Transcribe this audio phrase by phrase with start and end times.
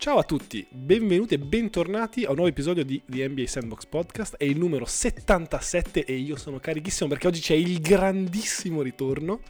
[0.00, 4.36] Ciao a tutti, benvenuti e bentornati a un nuovo episodio di The NBA Sandbox Podcast.
[4.38, 9.42] È il numero 77 e io sono carichissimo perché oggi c'è il grandissimo ritorno,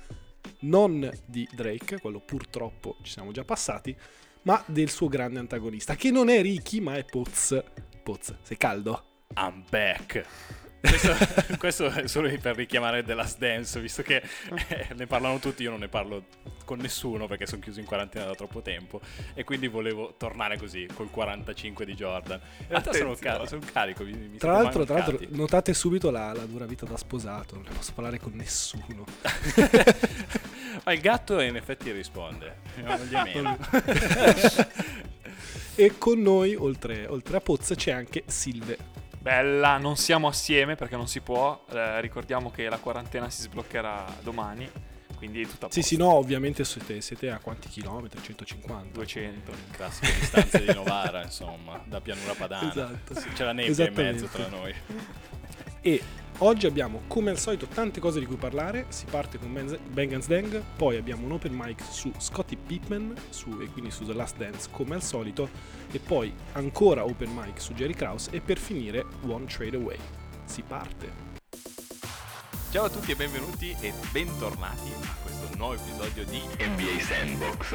[0.63, 3.97] non di Drake, quello purtroppo ci siamo già passati,
[4.43, 7.57] ma del suo grande antagonista, che non è Ricky ma è Poz.
[8.03, 9.05] Poz, sei caldo?
[9.37, 10.27] I'm back.
[10.81, 11.15] Questo,
[11.59, 14.23] questo, è solo per richiamare The Last Dance, visto che
[14.69, 16.25] eh, ne parlano tutti, io non ne parlo
[16.65, 19.01] con nessuno perché sono chiuso in quarantena da troppo tempo
[19.35, 22.41] e quindi volevo tornare così col 45 di Jordan.
[22.59, 24.05] In realtà sono, car- sono, carico.
[24.05, 27.65] Mi, mi tra, l'altro, tra, l'altro, notate subito la, la, dura vita da sposato, non
[27.65, 29.05] ne posso parlare con nessuno.
[30.85, 32.60] Ma il gatto in effetti risponde,
[33.24, 33.59] meno.
[35.74, 39.01] e con noi, oltre, oltre a Pozza, c'è anche Silve.
[39.20, 41.66] Bella, non siamo assieme perché non si può.
[41.70, 44.69] Eh, ricordiamo che la quarantena si sbloccherà domani.
[45.15, 48.23] Quindi tutta Sì, sì, no, ovviamente siete, siete, a quanti chilometri?
[48.23, 48.95] 150?
[48.95, 49.52] 200.
[49.73, 52.70] Classiche distanze di Novara, insomma, da pianura padana.
[52.70, 53.15] Esatto.
[53.34, 54.74] C'è la nebbia in mezzo tra noi.
[55.82, 56.02] E
[56.43, 60.63] Oggi abbiamo come al solito tante cose di cui parlare, si parte con Bang Dang,
[60.74, 64.71] poi abbiamo un open mic su Scottie Pippen su, e quindi su The Last Dance
[64.71, 65.50] come al solito,
[65.91, 69.99] e poi ancora open mic su Jerry Krause e per finire One Trade Away.
[70.47, 71.12] Si parte!
[72.71, 77.75] Ciao a tutti e benvenuti e bentornati a questo nuovo episodio di NBA Sandbox.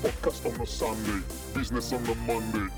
[0.00, 2.70] Podcast on a Sunday, business on a Monday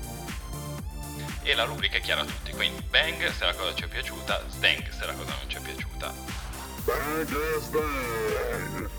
[1.45, 4.43] e la rubrica è chiara a tutti, quindi bang se la cosa ci è piaciuta,
[4.49, 6.13] stank se la cosa non ci è piaciuta.
[6.83, 8.89] Bang e stank!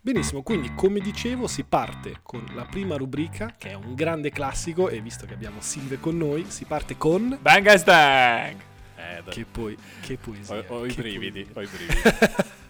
[0.00, 4.88] Benissimo, quindi come dicevo si parte con la prima rubrica, che è un grande classico,
[4.88, 7.38] e visto che abbiamo Silve con noi, si parte con...
[7.40, 8.62] Bang e Stank!
[8.96, 10.64] Eh, che, poi, che poesia.
[10.66, 12.00] Ho, ho che i brividi, ho i brividi.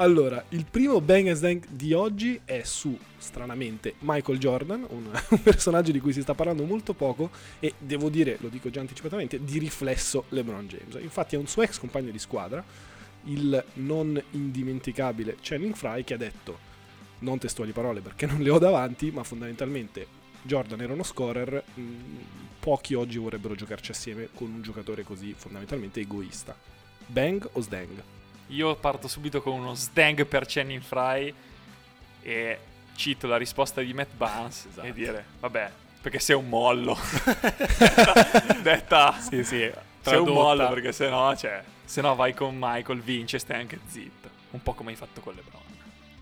[0.00, 5.90] Allora, il primo Bang Stank di oggi è su, stranamente, Michael Jordan, un, un, personaggio
[5.90, 9.58] di cui si sta parlando molto poco e devo dire, lo dico già anticipatamente, di
[9.58, 11.02] riflesso LeBron James.
[11.02, 12.64] Infatti è un suo ex compagno di squadra,
[13.24, 16.58] il non indimenticabile Channing Fry, che ha detto,
[17.20, 20.06] non testuali parole perché non le ho davanti, ma fondamentalmente
[20.42, 22.16] Jordan era uno scorer, mh, mm,
[22.60, 26.56] pochi oggi vorrebbero giocarci assieme con un giocatore così fondamentalmente egoista.
[27.04, 28.02] Bang o Sdang?
[28.48, 31.34] Io parto subito con uno stang per Channing Fry
[32.22, 32.58] e
[32.94, 34.86] cito la risposta di Matt Barnes esatto.
[34.86, 35.70] e dire, vabbè,
[36.00, 36.96] perché sei un mollo.
[38.62, 39.70] detta, sì, sì,
[40.00, 43.78] sei un mollo perché se no, cioè, se no vai con Michael, vince stai anche
[43.86, 44.28] zitto.
[44.50, 45.62] Un po' come hai fatto con LeBron.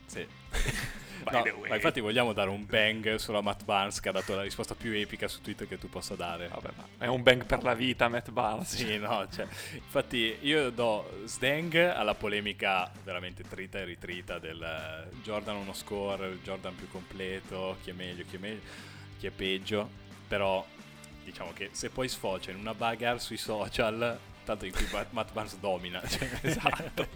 [0.06, 0.26] Sì.
[1.30, 4.74] no, ma infatti vogliamo dare un bang sulla Matt Barnes che ha dato la risposta
[4.74, 6.48] più epica su Twitter che tu possa dare.
[6.48, 8.74] Vabbè, ma è un bang per la vita Matt Barnes.
[8.76, 15.16] Sì, no, cioè, infatti io do sdang alla polemica veramente trita e ritrita del eh,
[15.22, 18.60] Jordan uno score, Jordan più completo, chi è meglio, chi è meglio,
[19.18, 19.88] chi è peggio,
[20.28, 20.64] però
[21.24, 25.58] diciamo che se poi sfocia in una bagarre sui social tanto in cui Matt Barnes
[25.58, 26.00] domina.
[26.06, 27.06] Cioè, esatto.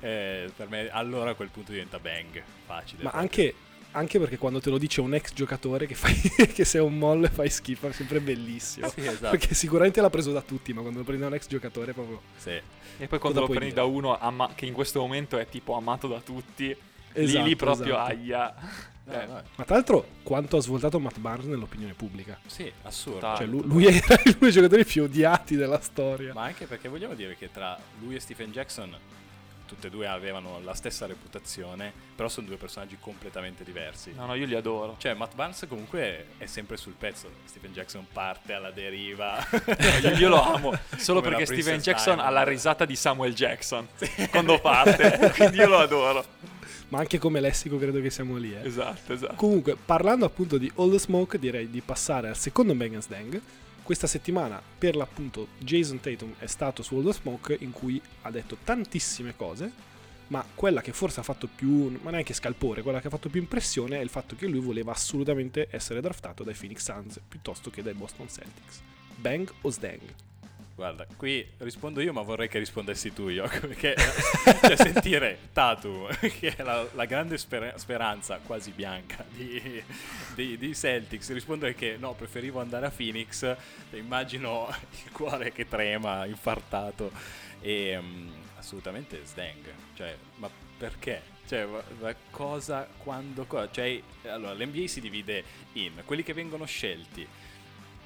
[0.00, 3.04] eh, per me allora a quel punto diventa bang, facile.
[3.04, 3.54] Ma anche,
[3.92, 6.14] anche, perché quando te lo dice un ex giocatore che, fai,
[6.52, 8.88] che sei un molle fai schifo, è sempre bellissimo.
[8.88, 9.30] Sì, esatto.
[9.30, 12.20] Perché sicuramente l'ha preso da tutti, ma quando lo prendi da un ex giocatore proprio...
[12.36, 12.60] Sì.
[12.98, 13.76] E poi quando lo prendi dire?
[13.76, 16.76] da uno ama- che in questo momento è tipo amato da tutti,
[17.12, 18.12] esatto, lì, lì proprio esatto.
[18.12, 18.54] aia.
[19.08, 22.38] Eh, ma tra l'altro, quanto ha svoltato Matt Barnes nell'opinione pubblica?
[22.46, 23.34] Sì, assurdo.
[23.36, 26.32] Cioè, lui, lui era uno dei giocatori più odiati della storia.
[26.32, 28.96] Ma anche perché vogliamo dire che tra lui e Stephen Jackson,
[29.66, 34.12] tutte e due avevano la stessa reputazione, però sono due personaggi completamente diversi.
[34.14, 34.94] No, no, io li adoro.
[34.98, 37.28] Cioè, Matt Barnes comunque è sempre sul pezzo.
[37.44, 39.44] Stephen Jackson parte alla deriva.
[40.00, 42.36] io, io, lo amo, solo Come perché Stephen Jackson Diamond.
[42.36, 44.28] ha la risata di Samuel Jackson sì.
[44.30, 46.50] quando parte, quindi io lo adoro
[46.92, 48.52] ma anche come lessico credo che siamo lì.
[48.52, 48.66] Eh.
[48.66, 49.34] Esatto, esatto.
[49.36, 53.40] Comunque, parlando appunto di All the Smoke, direi di passare al secondo Bang Dang.
[53.82, 58.30] Questa settimana, per l'appunto, Jason Tatum è stato su All the Smoke in cui ha
[58.30, 59.72] detto tantissime cose,
[60.26, 63.40] ma quella che forse ha fatto più, ma neanche scalpore, quella che ha fatto più
[63.40, 67.82] impressione è il fatto che lui voleva assolutamente essere draftato dai Phoenix Suns piuttosto che
[67.82, 68.82] dai Boston Celtics.
[69.16, 70.14] Bang o Sdang?
[70.74, 73.94] Guarda, qui rispondo io, ma vorrei che rispondessi tu, Yoko, perché
[74.64, 79.82] cioè, sentire Tatu, che è la, la grande sper- speranza quasi bianca di,
[80.34, 83.54] di, di, Celtics, rispondere che no, preferivo andare a Phoenix,
[83.90, 84.74] immagino
[85.04, 87.12] il cuore che trema, infartato,
[87.60, 90.48] e um, assolutamente Sdang, cioè, ma
[90.78, 91.30] perché?
[91.46, 91.68] Cioè,
[92.30, 93.70] cosa, quando, cosa?
[93.70, 97.26] Cioè, allora, l'NBA si divide in quelli che vengono scelti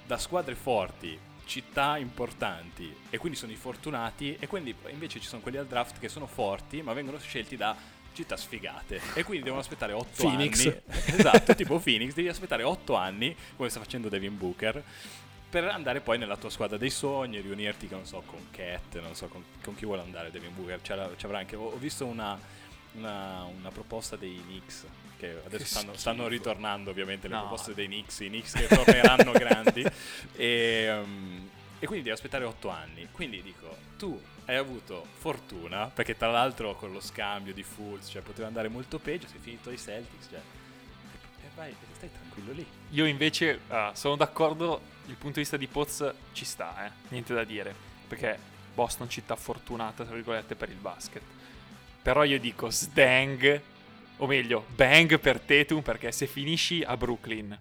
[0.04, 5.40] da squadre forti città importanti e quindi sono i fortunati e quindi invece ci sono
[5.40, 7.74] quelli al draft che sono forti ma vengono scelti da
[8.12, 10.66] città sfigate e quindi devono aspettare 8 Phoenix.
[10.66, 10.80] anni.
[11.18, 14.82] Esatto, tipo Phoenix, devi aspettare 8 anni, come sta facendo Devin Booker,
[15.48, 19.28] per andare poi nella tua squadra dei sogni, riunirti, non so, con Cat, non so
[19.28, 20.80] con, con chi vuole andare Devin Booker.
[20.80, 22.38] C'era, c'avrà anche, ho, ho visto una,
[22.94, 24.86] una, una proposta dei Knicks
[25.18, 27.40] che adesso stanno, stanno ritornando ovviamente le No.
[27.40, 29.84] proposte dei Knicks, i Knicks che torneranno grandi
[30.34, 31.48] e, um,
[31.78, 33.08] e quindi devi aspettare 8 anni.
[33.12, 38.22] Quindi dico, tu hai avuto fortuna, perché tra l'altro con lo scambio di Fultz, cioè
[38.22, 42.66] poteva andare molto peggio, sei finito ai Celtics, cioè, e vai, stai tranquillo lì.
[42.90, 46.90] Io invece ah, sono d'accordo, il punto di vista di Poz ci sta, eh?
[47.08, 47.74] niente da dire,
[48.06, 48.38] perché
[48.72, 51.22] Boston città fortunata, tra virgolette, per il basket.
[52.02, 53.60] Però io dico Stang,
[54.18, 57.56] o meglio, bang per Tatum, perché se finisci a Brooklyn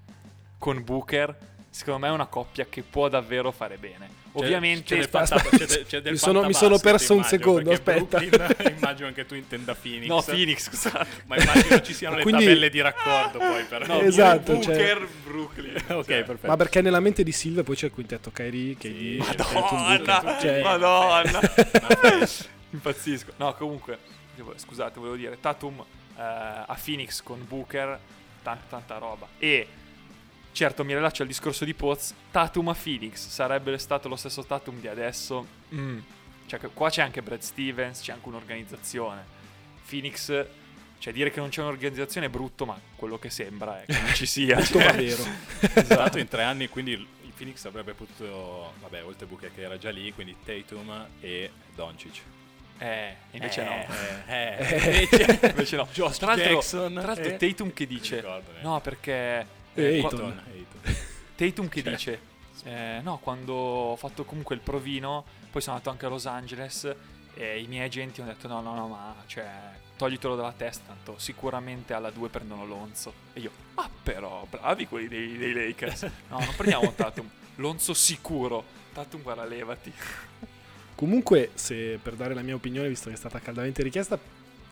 [0.57, 1.35] con Booker,
[1.69, 4.23] secondo me è una coppia che può davvero fare bene.
[4.35, 4.97] C'è- Ovviamente...
[4.97, 8.17] c'è del, c'è de- c'è del mi sono- mi sono perso un immagino, secondo, aspetta.
[8.19, 10.07] Brooklyn, immagino che tu intenda Phoenix.
[10.09, 11.07] No, Phoenix, scusate.
[11.27, 15.75] Ma immagino ci siano le Quindi- tabelle di raccordo poi per No, Esatto, Booker, Brooklyn.
[15.87, 16.47] ok, Cioè, perfetto.
[16.47, 19.17] Ma perché nella mente di Silva poi c'è il quintetto Kyrie, che Sì, gli...
[19.19, 21.39] Madonna, Cioè- Madonna.
[22.71, 23.31] Impazzisco.
[23.37, 23.99] No, comunque,
[24.57, 25.81] scusate, volevo dire, Tatum
[26.17, 27.99] a Phoenix con Booker,
[28.41, 29.27] tanta, tanta roba.
[29.37, 29.67] E
[30.51, 34.79] certo, mi rilaccio al discorso di Poz, Tatum a Phoenix sarebbe stato lo stesso Tatum
[34.79, 35.45] di adesso.
[35.73, 35.99] Mm.
[36.45, 39.33] Cioè, qua c'è anche Brad Stevens, c'è anche un'organizzazione.
[39.87, 40.45] Phoenix,
[40.99, 44.13] cioè dire che non c'è un'organizzazione è brutto, ma quello che sembra è che non
[44.13, 44.57] ci sia.
[44.61, 44.95] Tutto cioè.
[44.95, 45.23] vero.
[45.95, 49.61] L'altro in tre anni quindi il il Phoenix avrebbe potuto, vabbè, oltre a Booker che
[49.61, 52.21] era già lì, quindi Tatum e Doncic.
[52.77, 53.71] Eh, invece no.
[54.27, 55.87] Eh, eh, invece, Invece no.
[55.93, 58.51] Josh tra l'altro, Jackson tra l'altro e- Tatum che dice ricordo.
[58.61, 60.41] No, perché eh, Ayton.
[60.45, 60.95] Ayton.
[61.35, 61.91] Tatum che Cioè.
[61.91, 62.19] dice
[62.65, 66.93] eh, No, quando ho fatto comunque il provino Poi sono andato anche a Los Angeles
[67.35, 69.45] E i miei agenti hanno detto No, no, no, ma cioè
[69.97, 75.07] Toglitelo dalla testa Tanto sicuramente alla 2 prendono Lonzo E io Ah però bravi quelli
[75.09, 78.63] dei, dei Lakers No, non prendiamo Tatum Lonzo sicuro
[78.93, 79.91] Tatum guarda levati
[80.95, 84.17] Comunque, se per dare la mia opinione, visto che è stata caldamente richiesta,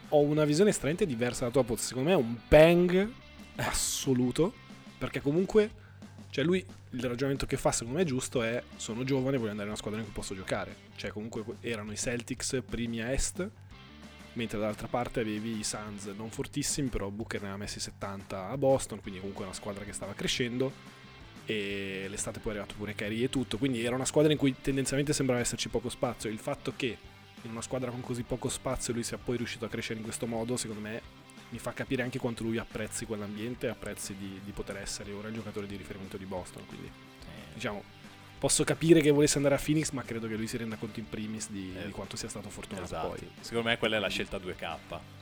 [0.09, 1.87] ho una visione estremamente diversa dalla tua pozza.
[1.87, 3.11] Secondo me è un bang
[3.55, 4.53] assoluto.
[4.97, 5.69] Perché comunque,
[6.29, 9.67] cioè lui, il ragionamento che fa, secondo me è giusto, è sono giovane, voglio andare
[9.67, 10.75] in una squadra in cui posso giocare.
[10.95, 13.45] Cioè comunque erano i Celtics primi a est,
[14.33, 18.57] mentre dall'altra parte avevi i Suns non fortissimi, però Booker ne aveva messi 70 a
[18.57, 21.01] Boston, quindi comunque una squadra che stava crescendo
[21.45, 24.55] e l'estate poi è arrivato pure Kyrie e tutto, quindi era una squadra in cui
[24.61, 26.29] tendenzialmente sembrava esserci poco spazio.
[26.29, 26.97] Il fatto che
[27.41, 30.25] in una squadra con così poco spazio lui sia poi riuscito a crescere in questo
[30.27, 31.01] modo, secondo me
[31.49, 35.27] mi fa capire anche quanto lui apprezzi quell'ambiente e apprezzi di, di poter essere ora
[35.27, 36.65] il giocatore di riferimento di Boston.
[36.65, 36.89] Quindi
[37.53, 37.83] diciamo,
[38.43, 41.07] posso capire che volesse andare a Phoenix, ma credo che lui si renda conto in
[41.07, 43.07] primis di, Eh, di quanto sia stato fortunato Esatto.
[43.07, 43.29] poi.
[43.39, 44.77] Secondo me quella è la scelta 2K.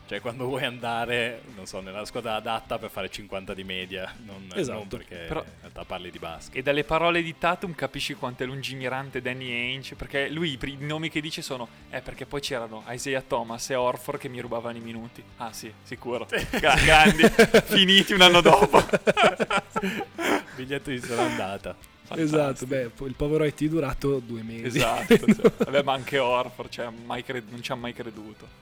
[0.07, 4.49] Cioè quando vuoi andare, non so, nella squadra adatta per fare 50 di media, non,
[4.55, 4.79] Esatto.
[4.79, 6.55] non perché Però- in realtà parli di basket.
[6.57, 9.93] E dalle parole di Tatum capisci quanto è lungimirante Danny Ainge.
[9.95, 14.19] Perché lui i nomi che dice sono: Eh, perché poi c'erano Isaiah Thomas e Orford
[14.19, 15.23] che mi rubavano i minuti.
[15.37, 16.27] Ah, sì, sicuro.
[16.59, 17.23] Gra- grandi,
[17.69, 18.83] finiti un anno dopo.
[20.55, 21.75] Biglietto di sola andata.
[22.15, 24.77] Esatto, beh, il povero IT è durato due mesi.
[24.77, 25.17] Esatto.
[25.17, 28.59] cioè, vabbè, ma anche Orford cioè, mai cred- non ci ha mai creduto.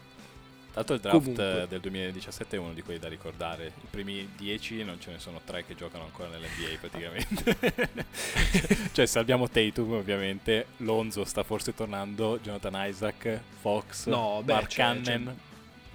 [0.71, 1.65] Tanto il draft Comunque.
[1.67, 3.73] del 2017 è uno di quelli da ricordare.
[3.81, 8.05] I primi 10 non ce ne sono 3 che giocano ancora nell'NBA praticamente.
[8.93, 14.85] cioè salviamo Tatum ovviamente, Lonzo sta forse tornando, Jonathan Isaac, Fox, No, beh, Mark cioè,
[15.01, 15.37] Cannon.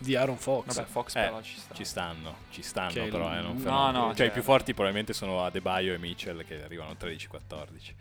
[0.05, 0.75] Di Aaron Fox.
[0.75, 1.75] Vabbè, Fox Eh, però ci sta.
[1.75, 4.43] Ci stanno, ci stanno Che però, il- eh, non no, no, Cioè cioè- i più
[4.43, 7.95] forti probabilmente sono Adebayo e Mitchell che arrivano 13-14.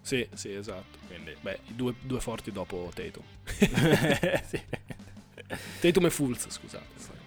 [0.00, 0.98] Sì, sì, esatto.
[1.06, 3.22] Quindi Beh, i due, due forti dopo Tatum.
[4.46, 4.62] sì.
[5.80, 6.84] Tatum e Fulz, scusate,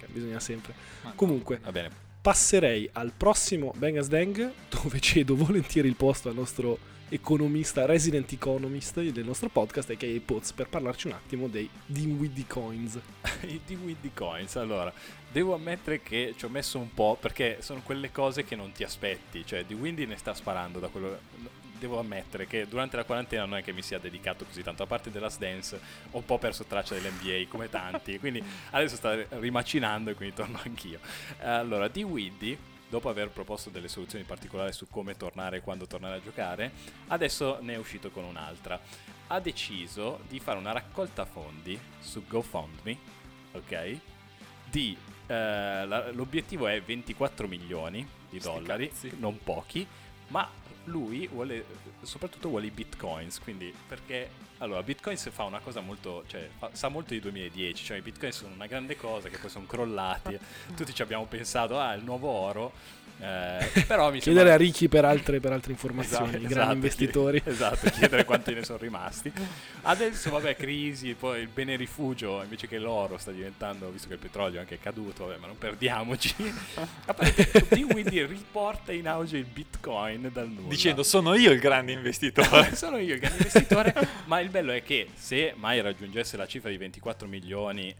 [0.08, 0.74] bisogna sempre.
[1.02, 1.90] Ma- Comunque, Va bene.
[2.20, 6.78] passerei al prossimo Bang Dang, dove cedo volentieri il posto al nostro
[7.12, 10.18] economista, resident economist del nostro podcast, a.k.a.
[10.24, 12.98] Poz, per parlarci un attimo dei Dinwiddie Coins.
[13.42, 14.90] I Dinwiddie Coins, allora,
[15.30, 18.82] devo ammettere che ci ho messo un po' perché sono quelle cose che non ti
[18.82, 21.50] aspetti, cioè di Windy ne sta sparando da quello...
[21.82, 24.86] Devo ammettere che durante la quarantena non è che mi sia dedicato così tanto, a
[24.86, 25.80] parte Last Dance
[26.12, 28.40] ho un po' perso traccia dell'NBA come tanti, quindi
[28.70, 31.00] adesso sta rimacinando e quindi torno anch'io.
[31.40, 32.56] Allora, di Windy,
[32.92, 36.72] dopo aver proposto delle soluzioni particolari su come tornare e quando tornare a giocare,
[37.06, 38.78] adesso ne è uscito con un'altra.
[39.28, 42.98] Ha deciso di fare una raccolta fondi su GoFundMe
[43.52, 43.98] ok?
[44.70, 44.94] Di,
[45.26, 45.34] eh,
[45.86, 49.86] la- l'obiettivo è 24 milioni di dollari, non pochi,
[50.28, 50.46] ma
[50.84, 51.64] lui vuole,
[52.02, 54.28] soprattutto vuole i bitcoins, quindi perché
[54.62, 58.30] allora, Bitcoins fa una cosa molto, cioè, fa, sa molto di 2010, cioè i Bitcoin
[58.30, 60.38] sono una grande cosa che poi sono crollati,
[60.76, 62.72] tutti ci abbiamo pensato, ah, il nuovo oro,
[63.22, 64.54] eh, però mi chiedere sembra...
[64.54, 67.40] a Ricky per altre, per altre informazioni, Esatto, i grandi esatto, investitori.
[67.40, 69.32] chied- esatto, chiedere quanti ne sono rimasti.
[69.82, 74.18] Adesso, vabbè, crisi, poi il bene rifugio, invece che l'oro sta diventando, visto che il
[74.18, 76.34] petrolio anche è caduto, vabbè, ma non perdiamoci.
[77.68, 80.68] Dinwiddie riporta in auge il bitcoin dal nulla.
[80.68, 82.74] Dicendo sono io il grande investitore.
[82.74, 86.70] sono io il grande investitore, ma il bello è che se mai raggiungesse la cifra
[86.70, 87.96] di 24 milioni eh,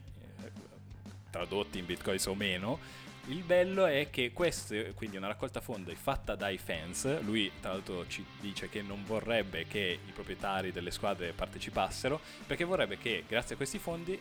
[1.31, 2.79] tradotti in bitcoin o meno,
[3.27, 8.07] il bello è che questa, quindi una raccolta fondi fatta dai fans, lui tra l'altro
[8.07, 13.55] ci dice che non vorrebbe che i proprietari delle squadre partecipassero, perché vorrebbe che grazie
[13.55, 14.21] a questi fondi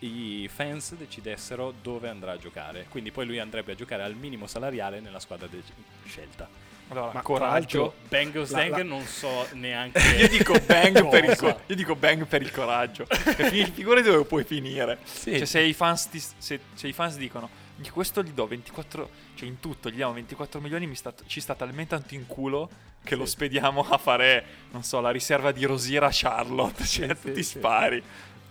[0.00, 2.86] i fans decidessero dove andrà a giocare.
[2.88, 5.62] Quindi poi lui andrebbe a giocare al minimo salariale nella squadra de-
[6.04, 6.48] scelta.
[6.90, 7.52] Allora, Ma coraggio.
[7.82, 11.74] l'altro- Bengals La- Dang la- non so neanche Io dico bang per il, co- io
[11.76, 13.06] dico bang per il coraggio.
[13.06, 14.98] Fi- figurati dove puoi finire.
[15.04, 15.36] Sì.
[15.36, 19.08] Cioè, se i fans, ti- se, se i fans dicono "Di questo gli do 24,
[19.36, 22.68] cioè in tutto gli diamo 24 milioni, mi sta- ci sta talmente tanto in culo
[23.04, 23.30] che lo Sì.
[23.32, 26.82] spediamo a fare, non so, la riserva di Rosiera a Charlotte.
[26.84, 27.58] Cioè, Sì, ti sì.
[27.58, 28.02] spari.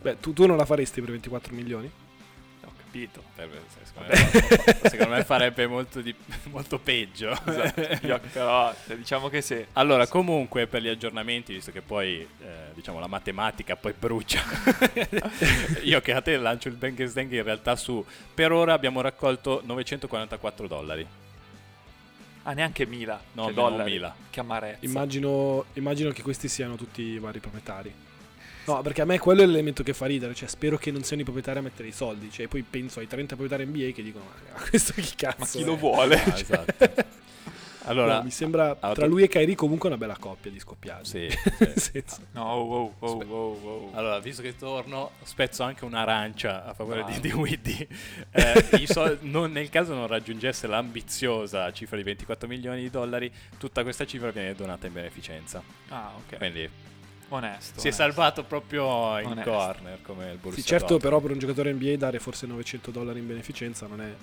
[0.01, 1.91] Beh, tu, tu non la faresti per 24 milioni?
[2.89, 3.21] Capito.
[3.35, 3.47] Eh,
[3.83, 6.15] Secondo me, secondo me farebbe molto, di-
[6.49, 7.31] molto peggio.
[7.45, 7.81] Esatto.
[8.07, 12.73] Io- però cioè, diciamo che se Allora, comunque per gli aggiornamenti, visto che poi eh,
[12.73, 14.41] diciamo la matematica poi brucia,
[15.83, 16.97] io che a te lancio il Dang
[17.31, 18.03] in realtà su
[18.33, 21.07] per ora abbiamo raccolto 944 dollari.
[22.43, 23.21] Ah, neanche Mila.
[23.33, 23.91] No, cioè, dollari.
[23.91, 24.15] Mila.
[24.31, 24.85] Che amarezza.
[24.85, 27.93] Immagino, immagino che questi siano tutti i vari proprietari.
[28.69, 30.35] No, perché a me quello è l'elemento che fa ridere.
[30.35, 32.29] Cioè, spero che non siano i proprietari a mettere i soldi.
[32.31, 35.37] Cioè, poi penso ai 30 proprietari NBA che dicono: Ma questo chi cazzo?
[35.39, 36.23] Ma chi è?" lo vuole?
[36.23, 37.17] Ah, esatto.
[37.85, 41.09] Allora, No, mi sembra allora, tra lui e Kairi comunque una bella coppia di scoppiati.
[41.09, 41.27] sì,
[41.75, 42.03] sì.
[42.33, 43.91] No, wow, wow, wow, wow.
[43.95, 47.19] Allora, visto che torno, spezzo anche un'arancia a favore Bravo.
[47.19, 47.87] di, di Widdy.
[48.31, 54.05] Eh, non- nel caso non raggiungesse l'ambiziosa cifra di 24 milioni di dollari, tutta questa
[54.05, 55.63] cifra viene donata in beneficenza.
[55.87, 56.37] Ah, ok.
[56.37, 56.69] Quindi
[57.29, 57.79] Onesto.
[57.79, 58.03] si è onesto.
[58.03, 59.49] salvato proprio in Onesto.
[59.51, 61.01] corner come il Borussia Sì, certo, Dortmund.
[61.01, 64.13] però per un giocatore NBA dare forse 900 dollari in beneficenza non è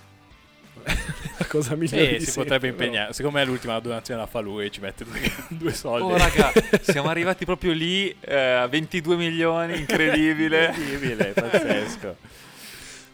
[1.39, 2.13] la cosa Sì, migliore.
[2.19, 2.85] di si sempre, potrebbe però.
[2.85, 3.13] impegnare.
[3.13, 6.13] Secondo me l'ultima donazione la fa lui e ci mette due, due soldi.
[6.13, 10.67] Oh, raga, siamo arrivati proprio lì eh, a 22 milioni, incredibile.
[10.67, 12.17] Incredibile, pazzesco.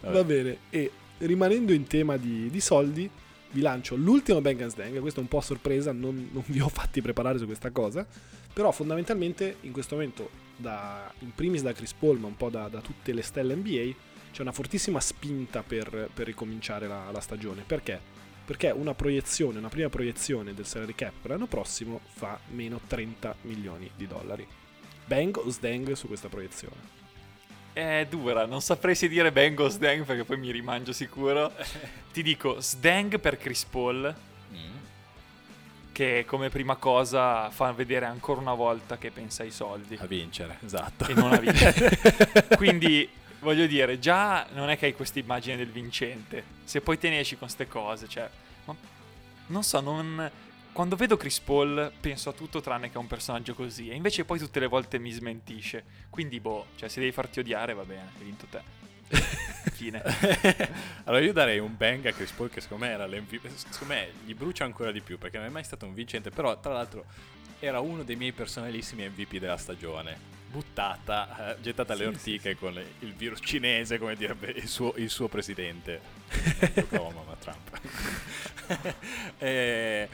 [0.01, 0.13] Vabbè.
[0.13, 3.09] Va bene, e rimanendo in tema di, di soldi,
[3.51, 4.99] vi lancio l'ultimo Bang Dang.
[4.99, 8.05] Questo è un po' a sorpresa, non, non vi ho fatti preparare su questa cosa.
[8.53, 12.67] Però fondamentalmente in questo momento, da, in primis da Chris Paul, ma un po' da,
[12.67, 13.93] da tutte le stelle NBA,
[14.31, 17.63] c'è una fortissima spinta per, per ricominciare la, la stagione.
[17.65, 17.99] Perché?
[18.45, 23.35] Perché una proiezione, una prima proiezione del salary cap per l'anno prossimo fa meno 30
[23.41, 24.45] milioni di dollari.
[25.05, 27.01] Bang o sdang su questa proiezione?
[27.73, 31.51] È dura, non saprei se dire bang o sdang perché poi mi rimangio sicuro.
[32.13, 34.15] Ti dico sdang per Chris Paul,
[34.53, 34.77] Mm.
[35.93, 40.57] Che come prima cosa fa vedere ancora una volta che pensa ai soldi A vincere,
[40.65, 41.07] esatto.
[41.07, 41.97] e non a vincere.
[42.57, 43.07] Quindi
[43.39, 46.43] voglio dire, già non è che hai questa immagine del vincente.
[46.65, 48.29] Se poi te ne esci con queste cose, cioè,
[49.47, 50.29] non so, non.
[50.71, 53.89] Quando vedo Chris Paul penso a tutto tranne che a un personaggio così.
[53.89, 55.83] E invece poi tutte le volte mi smentisce.
[56.09, 58.61] Quindi, boh, cioè, se devi farti odiare, va bene, hai vinto te.
[59.83, 60.01] Fine.
[61.03, 63.49] allora io darei un bang a Chris Paul che secondo me era l'MVP.
[63.53, 66.29] Secondo me gli brucia ancora di più perché non è mai stato un vincente.
[66.29, 67.05] Però tra l'altro
[67.59, 70.31] era uno dei miei personalissimi MVP della stagione.
[70.49, 75.09] Buttata, eh, gettata alle Sì, ortiche con il virus cinese, come direbbe il suo, il
[75.09, 75.99] suo presidente.
[76.59, 77.81] Non Oklahoma, ma Trump.
[79.37, 80.07] Eh,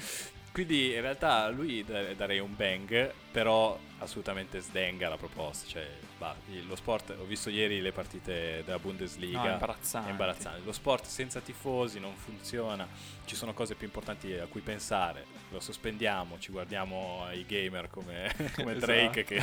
[0.52, 5.68] quindi in realtà a lui da- darei un bang, però assolutamente sdenga la proposta.
[5.68, 5.88] Cioè,
[6.18, 6.36] bah,
[6.68, 9.40] lo sport, ho visto ieri le partite della Bundesliga.
[9.42, 10.08] No, è imbarazzante.
[10.08, 10.62] È imbarazzante.
[10.66, 12.88] Lo sport senza tifosi non funziona.
[13.26, 15.26] Ci sono cose più importanti a cui pensare.
[15.52, 18.86] Lo sospendiamo, ci guardiamo i gamer come, come Esatto.
[18.86, 19.42] Drake che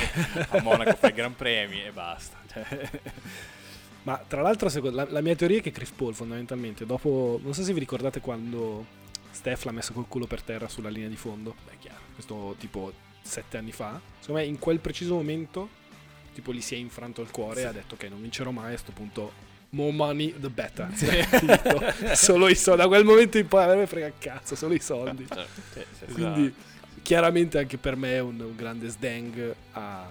[0.51, 2.39] a Monaco fa i gran premi e basta.
[2.51, 2.91] Cioè,
[4.05, 7.41] Ma tra l'altro, secondo- la, la mia teoria è che Chris Paul, fondamentalmente, dopo.
[7.43, 8.87] Non so se vi ricordate quando
[9.37, 11.55] Steph l'ha messo col culo per terra sulla linea di fondo.
[11.65, 12.01] beh, chiaro.
[12.15, 14.01] Questo tipo sette anni fa.
[14.19, 15.69] Secondo me, in quel preciso momento,
[16.33, 18.73] tipo, gli si è infranto il cuore e ha detto: Ok, non vincerò mai.
[18.73, 19.33] A sto punto,
[19.71, 20.89] more money, the better.
[20.91, 22.15] Finito.
[22.15, 22.81] solo i soldi.
[22.81, 25.27] Da quel momento in poi a me frega cazzo, solo i soldi.
[25.27, 26.13] Certo, sì, sì, sì.
[26.13, 26.55] Quindi,
[27.03, 30.07] chiaramente, anche per me è un, un grande sdang a,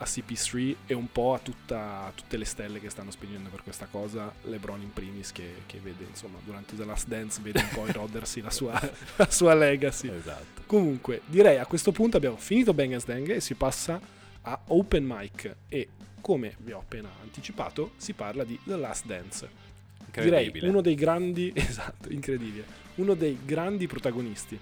[0.00, 3.62] a CP3 e un po' a, tutta- a tutte le stelle che stanno spingendo per
[3.62, 7.68] questa cosa, LeBron in primis che, che vede insomma durante The Last Dance vede un
[7.68, 8.80] po' erodersi la sua,
[9.16, 10.08] la sua legacy.
[10.08, 10.62] Esatto.
[10.64, 14.00] Comunque direi a questo punto abbiamo finito Bang Dang e si passa
[14.42, 15.88] a Open Mic e
[16.22, 19.68] come vi ho appena anticipato si parla di The Last Dance.
[20.10, 20.68] Direi Incredibile.
[20.68, 22.64] uno dei grandi, esatto, incredibile,
[22.96, 24.58] uno dei grandi protagonisti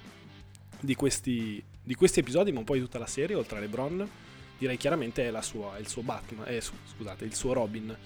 [0.80, 4.08] di questi, di questi episodi, ma un po' di tutta la serie, oltre a LeBron,
[4.58, 7.96] direi chiaramente è, la sua, è il suo Batman, eh, scusate, il suo Robin,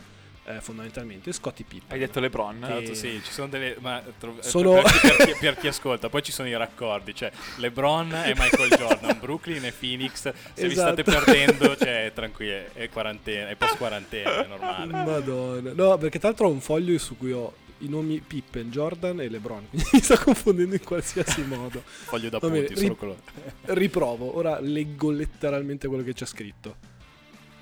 [0.44, 1.87] eh, fondamentalmente, Scottie Pippen.
[1.92, 2.59] Hai detto LeBron?
[2.61, 3.76] Che- Esatto, sì, ci sono delle.
[3.78, 7.14] Ma tro- Sono- per, chi, per chi- per chi ascolta, poi ci sono i raccordi.
[7.14, 10.14] Cioè, LeBron e Michael Jordan, Brooklyn e Phoenix.
[10.14, 10.32] Se
[10.66, 11.00] vi Esatto.
[11.00, 14.87] state perdendo, cioè, tranquilli, è quarantena, è post quarantena, è normale.
[14.92, 15.73] Madonna.
[15.75, 19.29] No, perché tra l'altro ho un foglio su cui ho i nomi Pippen, Jordan e
[19.29, 21.83] LeBron, quindi mi sto confondendo in qualsiasi modo.
[21.85, 23.19] Foglio da Va bene, punti, ri- solo.
[23.62, 26.77] Riprovo, ora leggo letteralmente quello che c'è scritto.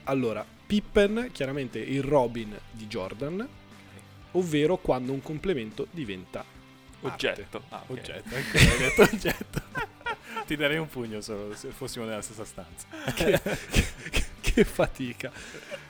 [0.05, 3.47] Allora, Pippen, chiaramente il Robin di Jordan,
[4.33, 6.45] ovvero quando un complemento diventa.
[7.03, 7.63] Oggetto.
[7.71, 7.91] Ah, ok.
[7.99, 9.63] Oggetto, hai detto oggetto.
[10.47, 12.87] Ti darei un pugno solo se fossimo nella stessa stanza.
[13.15, 15.31] che, che- che fatica.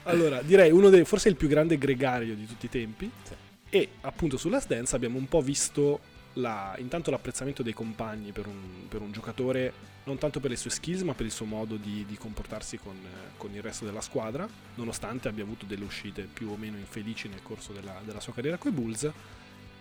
[0.03, 3.09] Allora, direi uno dei, forse il più grande gregario di tutti i tempi.
[3.23, 3.33] Sì.
[3.73, 6.01] E appunto su Last Dance abbiamo un po' visto
[6.33, 9.71] la- intanto l'apprezzamento dei compagni per un, per un giocatore,
[10.03, 12.97] non tanto per le sue skills, ma per il suo modo di, di comportarsi con,
[13.37, 17.41] con il resto della squadra, nonostante abbia avuto delle uscite più o meno infelici nel
[17.41, 19.09] corso della, della sua carriera coi Bulls.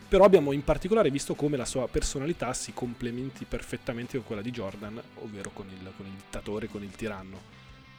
[0.09, 4.53] Però abbiamo in particolare visto come la sua personalità si complementi perfettamente con quella di
[4.53, 7.41] Jordan, ovvero con il, con il dittatore, con il tiranno.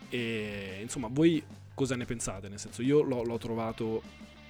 [0.08, 1.44] E insomma, voi
[1.74, 2.48] cosa ne pensate?
[2.50, 4.02] Nel senso, io l'ho, l'ho trovato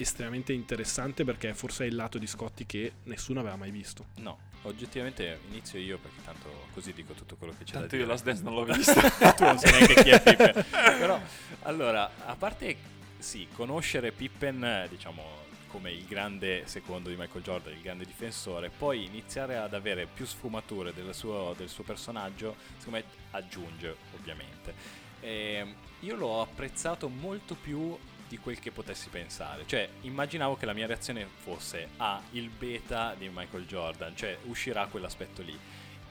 [0.02, 4.08] estremamente interessante perché forse è il lato di Scotti che nessuno aveva mai visto.
[4.18, 8.02] No, oggettivamente inizio io perché tanto così dico tutto quello che c'è Tanto da io
[8.04, 8.12] dire.
[8.12, 8.94] Last Dance non l'ho visto.
[9.36, 10.66] tu non sai neanche chi è Pippen.
[10.72, 11.20] Però,
[11.64, 12.78] allora, a parte
[13.20, 15.24] sì, conoscere Pippen, diciamo,
[15.68, 20.26] come il grande secondo di Michael Jordan, il grande difensore, poi iniziare ad avere più
[20.26, 24.74] sfumature del suo, del suo personaggio, secondo me aggiunge, ovviamente.
[25.22, 27.98] Ehm, io l'ho apprezzato molto più
[28.32, 29.64] di quel che potessi pensare.
[29.66, 34.86] Cioè, immaginavo che la mia reazione fosse ah, il beta di Michael Jordan, cioè uscirà
[34.86, 35.58] quell'aspetto lì.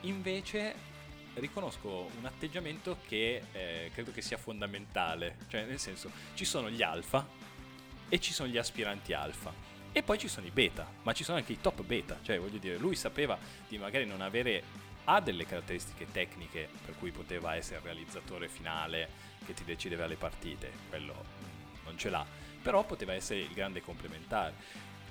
[0.01, 0.89] Invece
[1.33, 6.83] riconosco un atteggiamento che eh, credo che sia fondamentale, cioè nel senso ci sono gli
[6.83, 7.27] alfa
[8.07, 9.51] e ci sono gli aspiranti alfa
[9.91, 12.59] e poi ci sono i beta, ma ci sono anche i top beta, cioè voglio
[12.59, 13.35] dire, lui sapeva
[13.67, 19.09] di magari non avere ha delle caratteristiche tecniche per cui poteva essere il realizzatore finale
[19.43, 21.40] che ti decideva le partite, quello
[21.91, 22.25] non ce l'ha,
[22.61, 24.53] però poteva essere il grande complementare.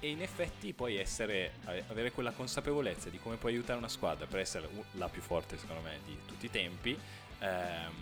[0.00, 4.26] E in effetti puoi essere, ave- avere quella consapevolezza di come puoi aiutare una squadra
[4.26, 6.98] per essere la più forte secondo me di tutti i tempi
[7.38, 7.92] ehm,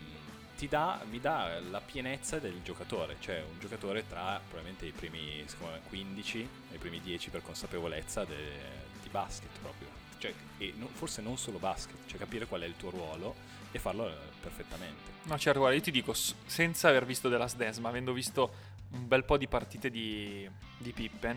[0.56, 3.16] ti dà, mi dà la pienezza del giocatore.
[3.18, 8.24] Cioè un giocatore tra probabilmente i primi me, 15 e i primi 10 per consapevolezza
[8.24, 9.88] de- di basket proprio.
[10.18, 13.34] Cioè, e non- forse non solo basket cioè capire qual è il tuo ruolo
[13.72, 17.56] e farlo eh, perfettamente No, certo, guarda, io ti dico, senza aver visto The Last
[17.56, 18.50] Dance, ma avendo visto
[18.92, 21.36] un bel po' di partite di, di Pippen,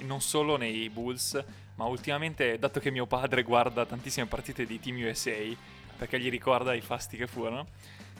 [0.00, 1.42] non solo nei Bulls,
[1.76, 5.32] ma ultimamente, dato che mio padre guarda tantissime partite di Team USA,
[5.96, 7.68] perché gli ricorda i fasti che furono,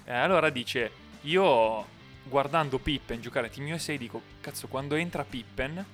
[0.05, 0.91] eh, allora dice,
[1.23, 1.85] io
[2.23, 5.85] guardando Pippen giocare a Team USA dico, cazzo, quando entra Pippen,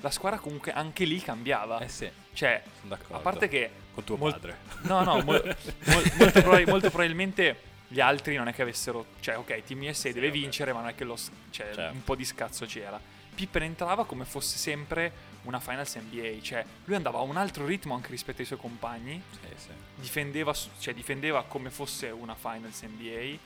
[0.00, 1.80] la squadra comunque anche lì cambiava.
[1.80, 5.42] eh sì Cioè, sono d'accordo a parte che con tuo mol- padre No, no, mol-
[5.86, 9.04] mol- molto, proba- molto probabilmente gli altri non è che avessero...
[9.20, 10.38] Cioè, ok, Team USA deve vabbè.
[10.38, 11.14] vincere, ma non è che lo...
[11.16, 11.92] s- Cioè, Certo.
[11.92, 12.98] un po' di scazzo c'era.
[13.34, 17.94] Pippen entrava come fosse sempre una Finals NBA, cioè lui andava a un altro ritmo
[17.94, 19.68] anche rispetto ai suoi compagni, sì, sì.
[19.96, 23.38] difendeva, cioè, difendeva come fosse una Finals NBA,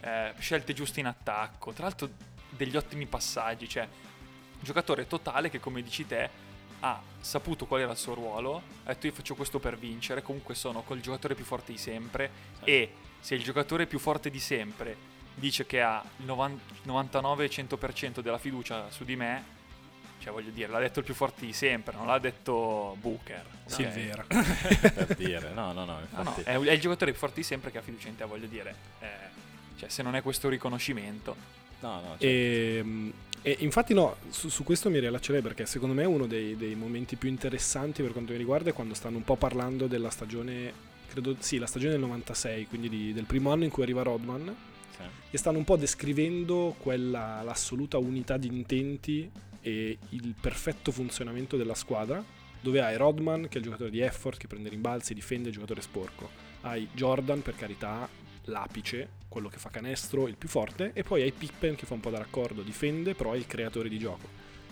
[0.00, 2.08] eh, scelte giuste in attacco, tra l'altro
[2.50, 3.86] degli ottimi passaggi, cioè
[4.60, 6.28] giocatore totale che come dici te
[6.80, 10.54] ha saputo qual era il suo ruolo, ha detto io faccio questo per vincere, comunque
[10.54, 12.64] sono col giocatore più forte di sempre Sì.
[12.70, 14.96] e se il giocatore più forte di sempre
[15.34, 19.56] dice che ha il 90 99-100% della fiducia su di me,
[20.20, 23.44] cioè voglio dire, l'ha detto il più forte di sempre, non l'ha detto Booker.
[23.66, 24.24] Sì, è vero.
[24.28, 27.70] per dire no no no No, no, è, è il giocatore più forte di sempre
[27.70, 28.74] che ha fiducia in te, voglio dire.
[29.00, 29.06] Eh,
[29.78, 31.36] cioè, se non è questo riconoscimento.
[31.80, 32.24] no no certo.
[32.24, 33.12] E,
[33.42, 37.16] e infatti no, su, su questo mi riallaccerei perché secondo me uno dei, dei momenti
[37.16, 40.72] più interessanti per quanto mi riguarda è quando stanno un po' parlando della stagione,
[41.08, 44.54] credo, sì, la stagione del 96, quindi di- del primo anno in cui arriva Rodman,
[44.96, 45.02] Sì.
[45.30, 51.74] e stanno un po' descrivendo quella, l'assoluta unità di intenti e il perfetto funzionamento della
[51.74, 52.22] squadra,
[52.60, 55.80] dove hai Rodman che è il giocatore di effort, che prende rimbalzi, difende il giocatore
[55.80, 56.28] sporco,
[56.62, 58.08] hai Jordan per carità,
[58.48, 62.00] l'apice, quello che fa canestro, il più forte, e poi hai Pippen che fa un
[62.00, 64.26] po' da raccordo, difende, però è il creatore di gioco.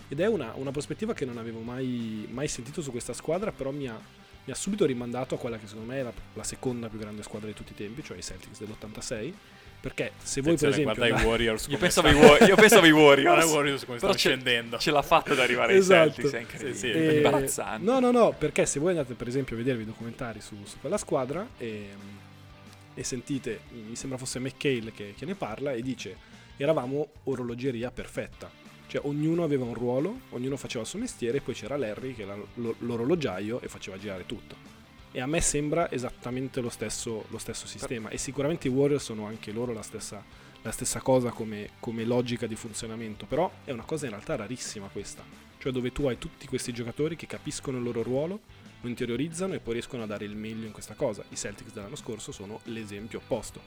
[0.09, 3.71] Ed è una, una prospettiva che non avevo mai, mai sentito su questa squadra, però
[3.71, 3.99] mi ha,
[4.45, 7.23] mi ha subito rimandato a quella che secondo me è la, la seconda più grande
[7.23, 9.33] squadra di tutti i tempi, cioè i Celtics dell'86.
[9.79, 10.95] Perché se voi per esempio...
[10.95, 12.31] guarda i Warriors Io pensavo, ai stanno.
[12.31, 13.45] Wa- io pensavo ai Guarda Warriors.
[13.45, 14.77] i Warriors come stanno ce- scendendo.
[14.79, 16.01] Ce l'ha fatta ad arrivare Esatto.
[16.01, 16.73] ai Celtics, è incredibile.
[16.75, 16.89] Sì, sì.
[16.91, 17.83] È E- imbarazzante.
[17.85, 20.79] No, no, no, perché se voi andate per esempio a vedervi i documentari su, su
[20.79, 21.89] quella squadra e,
[22.97, 26.17] e sentite, mi sembra fosse McHale che, che ne parla e dice
[26.57, 28.49] eravamo orologeria perfetta.
[28.87, 32.23] Cioè ognuno aveva un ruolo, ognuno faceva il suo mestiere e poi c'era Larry che
[32.23, 34.55] era lo- l'orologiaio e faceva girare tutto.
[35.11, 39.27] E a me sembra esattamente lo stesso, lo stesso sistema e sicuramente i Warriors sono
[39.27, 40.23] anche loro la stessa,
[40.63, 44.87] la stessa cosa come, come logica di funzionamento, però è una cosa in realtà rarissima
[44.87, 48.39] questa cioè dove tu hai tutti questi giocatori che capiscono il loro ruolo,
[48.81, 51.23] lo interiorizzano e poi riescono a dare il meglio in questa cosa.
[51.29, 53.59] I Celtics dell'anno scorso sono l'esempio opposto,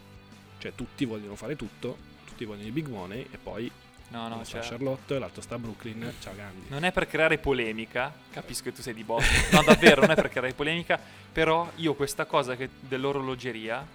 [0.58, 3.70] cioè tutti vogliono fare tutto, tutti vogliono i big money e poi
[4.10, 6.66] No, no, uno sta cioè, Charlotte, l'altro sta a Brooklyn, ciao Gandhi.
[6.68, 10.14] non è per creare polemica, capisco che tu sei di Boston, no davvero non è
[10.16, 10.98] per creare polemica,
[11.32, 13.86] però io questa cosa che dell'orologeria,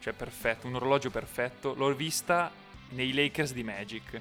[0.00, 2.50] cioè perfetto, un orologio perfetto, l'ho vista
[2.90, 4.20] nei Lakers di Magic.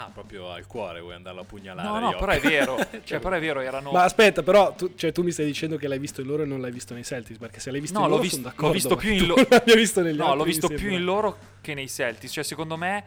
[0.00, 1.88] Ah, proprio al cuore vuoi andarlo a pugnalare.
[1.88, 3.90] No, no, però è vero, cioè però è vero, erano...
[3.90, 6.46] Ma aspetta, però tu, cioè, tu mi stai dicendo che l'hai visto in loro e
[6.46, 8.44] non l'hai visto nei Celtics, perché se l'hai visto No, in l'ho loro vis- sono
[8.44, 10.68] l'ho d'accordo, visto ma più in tu lo- l'abbia visto negli No, altri, l'ho visto
[10.68, 12.32] più in loro che nei Celtics.
[12.32, 13.04] Cioè, secondo me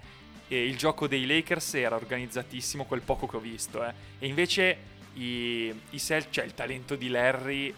[0.49, 3.85] eh, il gioco dei Lakers era organizzatissimo, quel poco che ho visto.
[3.85, 3.93] eh.
[4.19, 4.77] E invece
[5.13, 7.73] i, i Celtics, cioè il talento di Larry,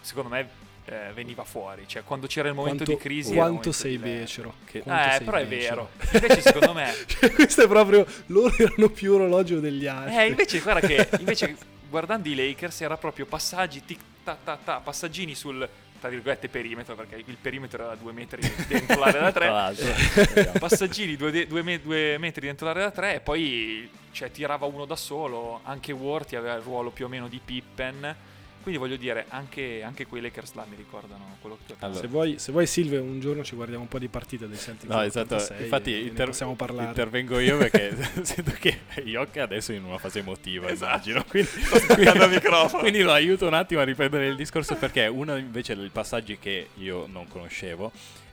[0.00, 0.48] secondo me
[0.90, 1.84] eh, veniva fuori.
[1.86, 3.34] Cioè, quando c'era il momento Quanto, di crisi.
[3.34, 4.54] quanto sei di becero.
[4.64, 5.90] Che- quanto Eh, sei però è becero.
[5.96, 6.10] vero.
[6.18, 6.92] Invece, secondo me.
[7.06, 8.04] Cioè, questo è proprio.
[8.26, 10.16] Loro erano più orologio degli altri.
[10.16, 11.56] Eh, invece, guarda che invece
[11.88, 15.68] guardando i Lakers era proprio passaggi, tic ta ta ta, passaggini sul
[16.00, 19.48] tra virgolette perimetro, perché il perimetro era due metri dentro l'area da Tra tre.
[19.50, 20.58] l'altro.
[20.58, 24.64] passaggini due, de- due me- due metri dentro l'area da 3 e poi cioè, tirava
[24.66, 25.60] uno da solo.
[25.64, 28.16] Anche Worthy aveva il ruolo più o meno di Pippen.
[28.62, 31.98] Quindi voglio dire, anche, anche quei Lakers là mi ricordano quello che Allora.
[32.00, 34.90] Se vuoi, se vuoi Silve, un giorno ci guardiamo un po' di partite dei Celtics.
[34.92, 35.34] No, esatto.
[35.36, 36.88] 86 Infatti, e inter- possiamo parlare.
[36.88, 41.08] intervengo io perché sento che Yoka adesso è in una fase emotiva, Esatto.
[41.08, 41.24] immagino.
[41.28, 41.50] Quindi,
[42.28, 42.82] microfono.
[42.82, 46.68] quindi lo aiuto un attimo a riprendere il discorso perché uno invece dei passaggi che
[46.74, 47.90] io non conoscevo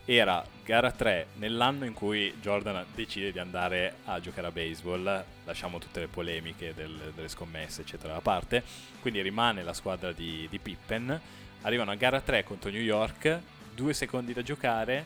[0.10, 5.24] era gara 3 nell'anno in cui Jordan decide di andare a giocare a baseball.
[5.44, 8.64] Lasciamo tutte le polemiche del- delle scommesse, eccetera, da parte.
[9.02, 11.20] Quindi rimane la squadra di, di Pippen.
[11.64, 13.42] Arrivano a gara 3 contro New York,
[13.76, 15.06] due secondi da giocare,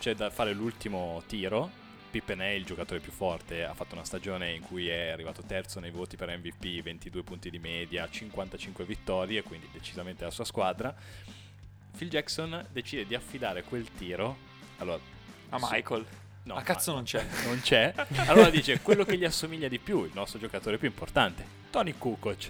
[0.00, 1.70] c'è da fare l'ultimo tiro.
[2.10, 5.78] Pippen è il giocatore più forte, ha fatto una stagione in cui è arrivato terzo
[5.78, 10.94] nei voti per MVP, 22 punti di media, 55 vittorie, quindi decisamente la sua squadra.
[11.96, 14.36] Phil Jackson decide di affidare quel tiro.
[14.78, 14.98] Allora,
[15.50, 16.04] A Michael.
[16.44, 17.24] no, A cazzo ma- non c'è.
[17.46, 17.94] non c'è.
[18.26, 22.48] Allora dice quello che gli assomiglia di più, il nostro giocatore più importante, Tony Kukoc.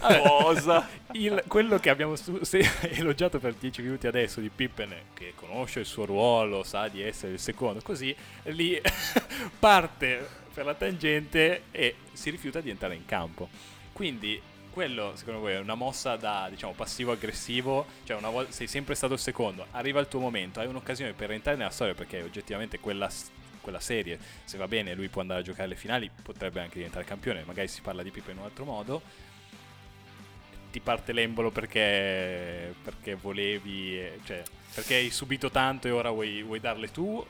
[0.00, 0.88] Cosa?
[1.12, 5.80] il- quello che abbiamo su- se- elogiato per 10 minuti adesso di Pippen, che conosce
[5.80, 8.80] il suo ruolo, sa di essere il secondo, così lì
[9.58, 13.48] parte per la tangente e si rifiuta di entrare in campo.
[13.92, 14.40] Quindi
[14.76, 19.16] quello secondo voi è una mossa da diciamo passivo-aggressivo, cioè una volta sei sempre stato
[19.16, 23.10] secondo, arriva il tuo momento, hai un'occasione per entrare nella storia perché oggettivamente quella,
[23.62, 27.06] quella serie, se va bene lui può andare a giocare le finali, potrebbe anche diventare
[27.06, 29.00] campione, magari si parla di Pippen in un altro modo
[30.70, 34.42] ti parte l'embolo perché, perché volevi, cioè,
[34.74, 37.26] perché hai subito tanto e ora vuoi, vuoi darle tu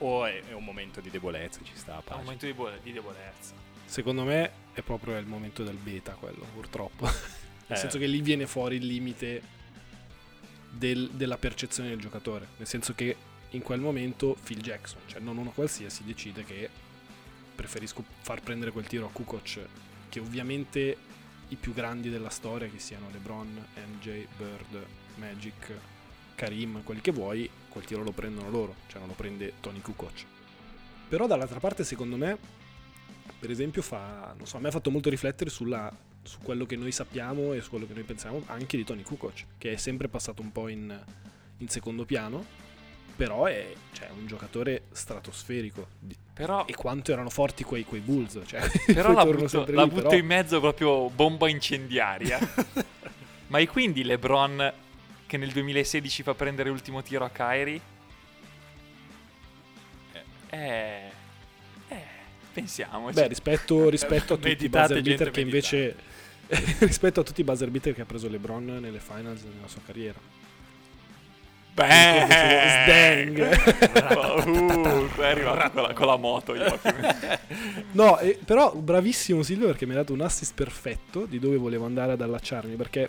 [0.00, 2.22] o è, è un momento di debolezza, ci sta a È un pace.
[2.22, 3.54] momento di, bo- di debolezza.
[3.90, 7.06] Secondo me è proprio il momento del beta quello, purtroppo.
[7.66, 7.76] Nel Eh.
[7.76, 9.42] senso che lì viene fuori il limite
[10.70, 12.46] del- della percezione del giocatore.
[12.58, 13.16] Nel senso che
[13.50, 16.68] in quel momento Phil Jackson, cioè non uno qualsiasi, decide che
[17.56, 19.58] preferisco far prendere quel tiro a Kukoc,
[20.08, 20.96] che ovviamente
[21.48, 25.72] i più grandi della storia, che siano LeBron, MJ, Bird, Magic,
[26.36, 30.24] Karim, quelli che vuoi, quel tiro lo prendono loro, cioè non lo prende Tony Kukoc.
[31.08, 32.38] Però dall'altra parte, secondo me,
[33.38, 36.76] per esempio, fa, non so, a me ha fatto molto riflettere sulla- su quello che
[36.76, 40.08] noi sappiamo e su quello che noi pensiamo anche di Tony Kukoc, che è sempre
[40.08, 40.98] passato un po' in,
[41.58, 42.44] in secondo piano,
[43.16, 45.88] però è cioè, un giocatore stratosferico.
[46.34, 48.40] Però, E quanto erano forti quei, quei Bulls.
[48.46, 52.38] Cioè, però la butto, la lì, butto però- in mezzo proprio bomba incendiaria.
[53.48, 54.72] Ma e quindi LeBron
[55.26, 57.80] che nel 2016 fa prendere l'ultimo tiro a Kyrie?
[60.52, 61.09] Eh,
[62.52, 63.14] pensiamoci.
[63.14, 65.96] Beh, rispetto, rispetto a tutti i buzzer beater che invece...
[66.80, 70.18] rispetto a tutti i buzzer beater che ha preso LeBron nelle finals nella sua carriera.
[71.74, 72.68] Bang!
[74.40, 76.54] Uh, è arrivato con la, con la moto.
[77.92, 81.84] No, eh, però bravissimo Silvio perché mi ha dato un assist perfetto di dove volevo
[81.84, 82.74] andare ad allacciarmi.
[82.74, 83.08] Perché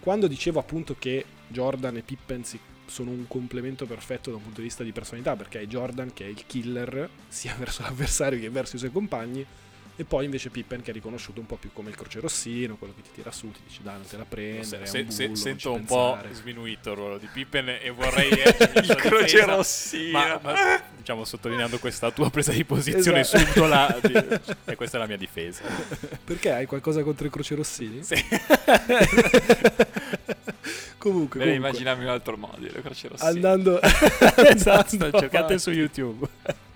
[0.00, 2.58] quando dicevo appunto che Jordan e Pippen si-
[2.90, 6.24] sono un complemento perfetto da un punto di vista di personalità, perché è Jordan che
[6.24, 9.46] è il killer sia verso l'avversario che verso i suoi compagni,
[9.96, 13.02] e poi invece Pippen che è riconosciuto un po' più come il crocerossino, quello che
[13.02, 15.72] ti tira su, ti dice dai non te la prendere, Se- è se- bullo, sento
[15.72, 16.34] un ci po' pensare.
[16.34, 20.18] sminuito il ruolo di Pippen e vorrei Il crocerossino.
[20.18, 23.44] ma, ma, diciamo sottolineando questa tua presa di posizione Esatto.
[23.44, 25.64] subdola di- e questa è la mia difesa
[26.24, 28.02] Perché hai qualcosa contro i crocerossini?
[28.02, 28.14] Sì.
[31.00, 33.28] Comunque, Devi comunque immaginarmi un altro modo, il crocerossino.
[33.28, 35.58] andando esatto andando cercate avanti.
[35.58, 36.28] su YouTube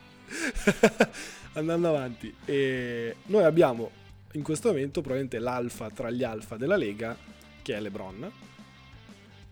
[1.54, 3.90] andando avanti e noi abbiamo
[4.32, 7.16] in questo momento probabilmente l'alfa tra gli alfa della Lega
[7.62, 8.30] che è LeBron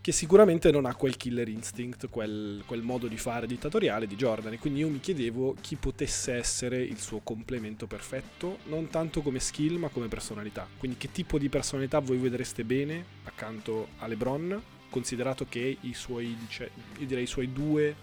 [0.03, 4.51] che sicuramente non ha quel killer instinct quel, quel modo di fare dittatoriale di Jordan
[4.51, 9.39] e quindi io mi chiedevo chi potesse essere il suo complemento perfetto non tanto come
[9.39, 14.61] skill ma come personalità quindi che tipo di personalità voi vedreste bene accanto a LeBron
[14.89, 17.95] considerato che i suoi dice- io direi i suoi due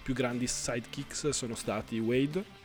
[0.00, 2.60] più grandi sidekicks sono stati Wade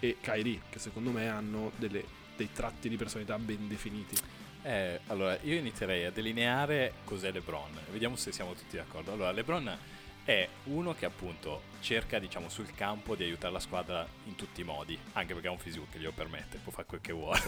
[0.00, 2.04] e Kyrie, che secondo me hanno delle-
[2.36, 4.16] dei tratti di personalità ben definiti.
[4.62, 7.78] Eh, allora, io inizierei a delineare cos'è LeBron.
[7.90, 9.12] Vediamo se siamo tutti d'accordo.
[9.12, 9.78] Allora, LeBron
[10.24, 14.64] è uno che appunto cerca, diciamo, sul campo di aiutare la squadra in tutti i
[14.64, 17.40] modi, anche perché ha un fisico che glielo permette, può fare quel che vuole.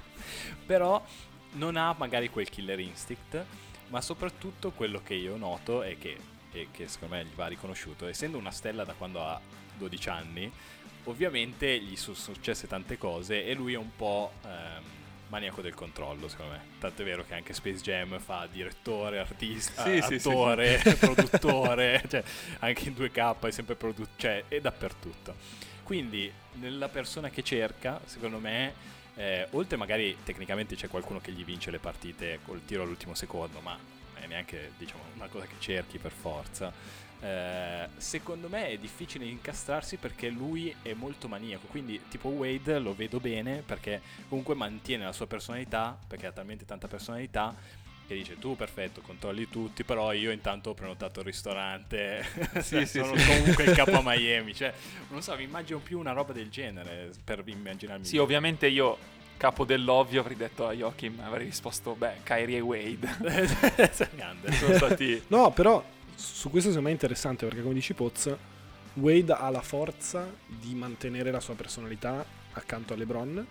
[0.64, 1.04] Però
[1.52, 3.44] non ha magari quel killer instinct,
[3.88, 6.16] ma soprattutto quello che io noto è che,
[6.52, 9.38] e che secondo me gli va riconosciuto, essendo una stella da quando ha
[9.76, 10.50] 12 anni,
[11.04, 14.82] ovviamente gli sono successe tante cose e lui è un po' ehm,
[15.28, 16.60] maniaco del controllo, secondo me.
[16.78, 22.02] Tanto è vero che anche Space Jam fa direttore, artista, Sì, sì, sì, attore, produttore,
[22.08, 22.22] cioè
[22.60, 25.34] anche in 2K è sempre produttore, cioè è dappertutto.
[25.82, 28.74] Quindi nella persona che cerca, secondo me,
[29.14, 33.60] eh, oltre magari tecnicamente c'è qualcuno che gli vince le partite col tiro all'ultimo secondo,
[33.60, 33.76] ma
[34.14, 36.72] è neanche diciamo una cosa che cerchi per forza.
[37.20, 41.66] Eh, secondo me è difficile incastrarsi perché lui è molto maniaco.
[41.66, 46.64] Quindi, tipo Wade lo vedo bene perché comunque mantiene la sua personalità, perché ha talmente
[46.64, 47.86] tanta personalità.
[48.06, 52.24] Che dice tu perfetto, controlli tutti, però io intanto ho prenotato il ristorante.
[52.62, 53.26] Sì, sì, sono sì.
[53.26, 54.54] comunque il capo a Miami.
[54.54, 54.72] Cioè,
[55.10, 58.06] non so, mi immagino più una roba del genere per immaginarmi.
[58.06, 58.96] Sì, ovviamente io,
[59.36, 63.92] capo dell'ovvio, avrei detto a Joachim, avrei risposto, beh, Kyrie e Wade.
[63.92, 65.22] Sono stati...
[65.26, 65.84] No, però
[66.18, 68.36] su questo secondo me è interessante perché come dici Poz,
[68.94, 73.46] Wade ha la forza di mantenere la sua personalità accanto a LeBron,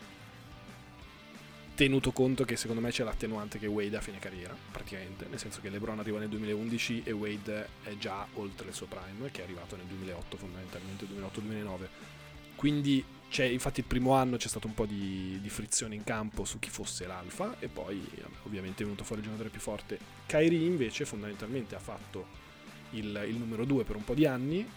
[1.75, 5.39] tenuto conto che secondo me c'è l'attenuante che Wade è a fine carriera, praticamente, nel
[5.39, 9.39] senso che LeBron arriva nel 2011 e Wade è già oltre il suo prime, che
[9.39, 11.87] è arrivato nel 2008 fondamentalmente, 2008-2009.
[12.55, 16.43] Quindi c'è, infatti il primo anno c'è stato un po' di, di frizione in campo
[16.43, 18.05] su chi fosse l'alfa e poi
[18.43, 19.97] ovviamente è venuto fuori il giocatore più forte.
[20.25, 22.46] Kyrie invece fondamentalmente ha fatto
[22.91, 24.67] il, il numero 2 per un po' di anni,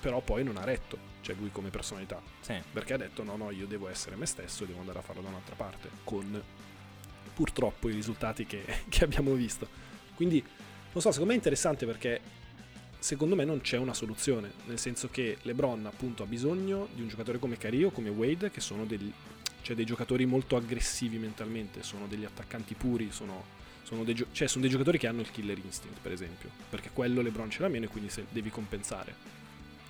[0.00, 2.54] però poi non ha retto, cioè lui come personalità, Sì.
[2.72, 5.22] perché ha detto no no io devo essere me stesso e devo andare a farlo
[5.22, 6.42] da un'altra parte, con
[7.34, 9.68] purtroppo i risultati che, che abbiamo visto.
[10.14, 12.20] Quindi non so, secondo me è interessante perché
[12.98, 17.08] secondo me non c'è una soluzione, nel senso che LeBron appunto ha bisogno di un
[17.08, 19.12] giocatore come Kyrie o come Wade che sono degli,
[19.62, 23.44] cioè dei giocatori molto aggressivi mentalmente, sono degli attaccanti puri, sono,
[23.86, 26.90] sono dei, gio- cioè sono dei giocatori che hanno il killer instinct per esempio, perché
[26.92, 29.14] quello LeBron ce l'ha meno e quindi se devi compensare.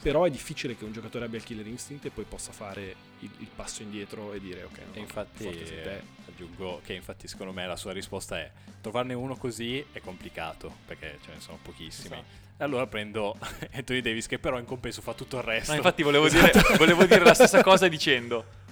[0.02, 3.30] Però è difficile che un giocatore abbia il killer instinct e poi possa fare il,
[3.38, 5.94] il passo indietro e dire ok, no, E infatti forte sei te.
[5.96, 8.48] eh, aggiungo che infatti secondo me la sua risposta è
[8.80, 12.14] trovarne uno così è complicato perché ce ne sono pochissimi.
[12.14, 12.44] Esatto.
[12.58, 13.36] E allora prendo
[13.72, 15.72] Anthony Davis che però in compenso fa tutto il resto.
[15.72, 18.64] No, infatti volevo, dire, volevo dire la stessa cosa dicendo...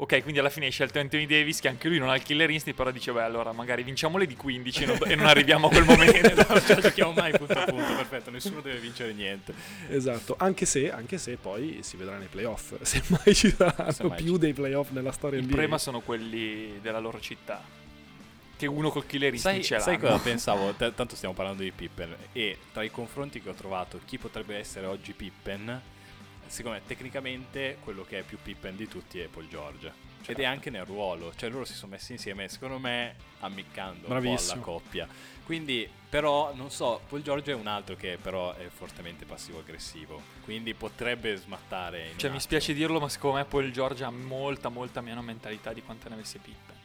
[0.00, 2.48] Ok, quindi alla fine hai scelto Anthony Davis, che anche lui non ha il killer
[2.48, 5.70] instinct, però dice, beh, allora magari vinciamole di 15 e non, e non arriviamo a
[5.70, 6.34] quel momento.
[6.48, 9.52] non ce la giochiamo mai punto a punto, perfetto, nessuno deve vincere niente.
[9.90, 14.04] Esatto, anche se, anche se poi si vedrà nei playoff, se mai ci saranno Se
[14.04, 15.52] mai più ci- dei playoff nella storia Il NBA.
[15.52, 17.62] problema sono quelli della loro città.
[18.56, 20.08] Che uno col killer instinct Sai, ce sai l'hanno.
[20.12, 20.72] cosa pensavo?
[20.72, 24.56] T- tanto stiamo parlando di Pippen e tra i confronti che ho trovato chi potrebbe
[24.56, 25.80] essere oggi Pippen,
[26.50, 30.08] secondo me tecnicamente quello che è più Pippen di tutti è Paul George.
[30.26, 34.22] Ed è anche nel ruolo, cioè loro si sono messi insieme, secondo me, ammiccando un
[34.22, 35.08] po' alla coppia.
[35.44, 40.74] Quindi, però, non so, Paul George è un altro che però è fortemente passivo-aggressivo, quindi
[40.74, 42.12] potrebbe smattare.
[42.16, 45.82] Cioè, mi spiace dirlo, ma secondo me Paul George ha molta, molta meno mentalità di
[45.82, 46.76] quanto ne avesse Pippen.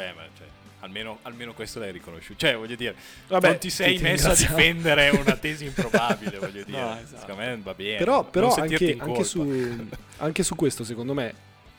[0.00, 0.46] Beh, ma cioè,
[0.80, 2.38] almeno, almeno questo l'hai riconosciuto.
[2.38, 2.94] Cioè, voglio dire,
[3.28, 6.80] Vabbè, non ti sei ti messo a difendere una tesi improbabile, voglio dire.
[6.80, 7.20] No, esatto.
[7.20, 7.98] Secondo me va bene.
[7.98, 11.34] Però, però anche, anche su, anche su questo, secondo me,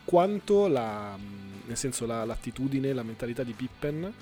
[0.05, 1.17] quanto la,
[1.65, 4.13] nel senso la- l'attitudine, la mentalità di Pippen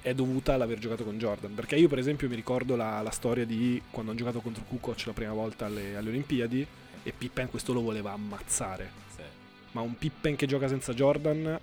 [0.00, 1.54] è dovuta all'aver giocato con Jordan.
[1.54, 5.06] Perché io, per esempio, mi ricordo la, la storia di quando hanno giocato contro Kukoc
[5.06, 6.66] la prima volta alle, alle Olimpiadi
[7.04, 8.90] e Pippen questo lo voleva ammazzare.
[9.14, 9.22] Sì.
[9.72, 11.60] Ma un Pippen che gioca senza Jordan.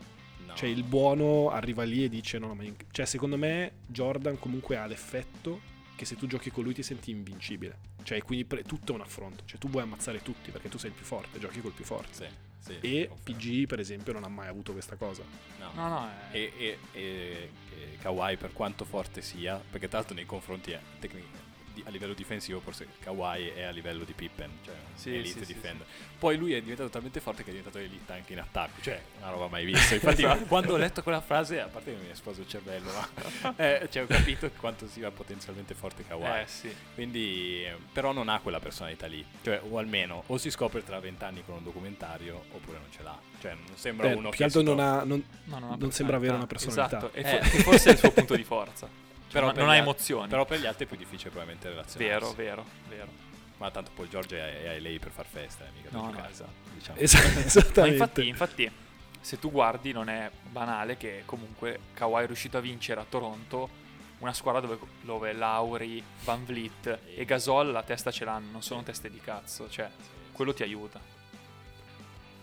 [0.55, 4.39] Cioè il buono arriva lì e dice no, no, ma in- cioè secondo me Jordan
[4.39, 5.61] comunque ha l'effetto
[5.95, 7.93] che se tu giochi con lui ti senti invincibile.
[8.03, 10.89] Cioè quindi pre- tutto è un affronto, cioè tu vuoi ammazzare tutti perché tu sei
[10.89, 12.29] il più forte, giochi col più forte.
[12.59, 13.09] Sì, sì, E.
[13.23, 15.23] PG per esempio non ha mai avuto questa cosa.
[15.59, 15.71] No.
[15.73, 17.49] No, no, è- E, e, e-
[17.93, 21.44] e Kawhi per quanto forte sia, perché tra l'altro nei confronti eh, tecnic- di-
[21.85, 25.53] a livello difensivo forse Kawhi è a livello di Pippen, cioè Sì, elite sì, sì,
[25.53, 25.85] defender.
[26.17, 29.29] Poi lui è diventato talmente forte che è diventato elite anche in attacco, cioè una
[29.31, 29.93] roba mai vista.
[29.95, 30.45] Infatti Esatto.
[30.45, 33.87] quando ho letto quella frase, a parte che mi è esploso il cervello, ma eh,
[33.91, 36.41] cioè, ho capito quanto sia potenzialmente forte Kawhi.
[36.41, 36.73] eh, sì.
[36.93, 41.43] Quindi, però non ha quella personalità lì, cioè, o almeno o si scopre tra vent'anni
[41.45, 43.17] con un documentario oppure non ce l'ha.
[43.41, 46.15] Cioè, non sembra Beh, uno che si non, ha, non, No, non, ha Non sembra
[46.15, 46.97] avere una personalità.
[46.97, 47.41] Esatto, e Eh.
[47.43, 48.87] fo- forse è il suo punto di forza.
[49.39, 50.27] Però non, ha emozioni.
[50.29, 52.35] Però per gli altri è più difficile probabilmente relazionarsi.
[52.35, 53.23] vero, vero, vero.
[53.57, 56.11] Ma tanto poi Giorgio è, è lei per far festa, eh, mica per No, no,
[56.11, 56.51] giocare, esatto.
[56.73, 56.99] diciamo.
[56.99, 57.95] es- Ma esattamente.
[57.97, 58.71] infatti, infatti,
[59.19, 63.83] se tu guardi, non è banale che comunque Kawhi è riuscito a vincere a Toronto
[64.19, 68.83] una squadra dove, dove Lauri, Van Vliet e Gasol la testa ce l'hanno, non sono
[68.83, 69.89] teste di cazzo, cioè
[70.31, 70.99] quello ti aiuta.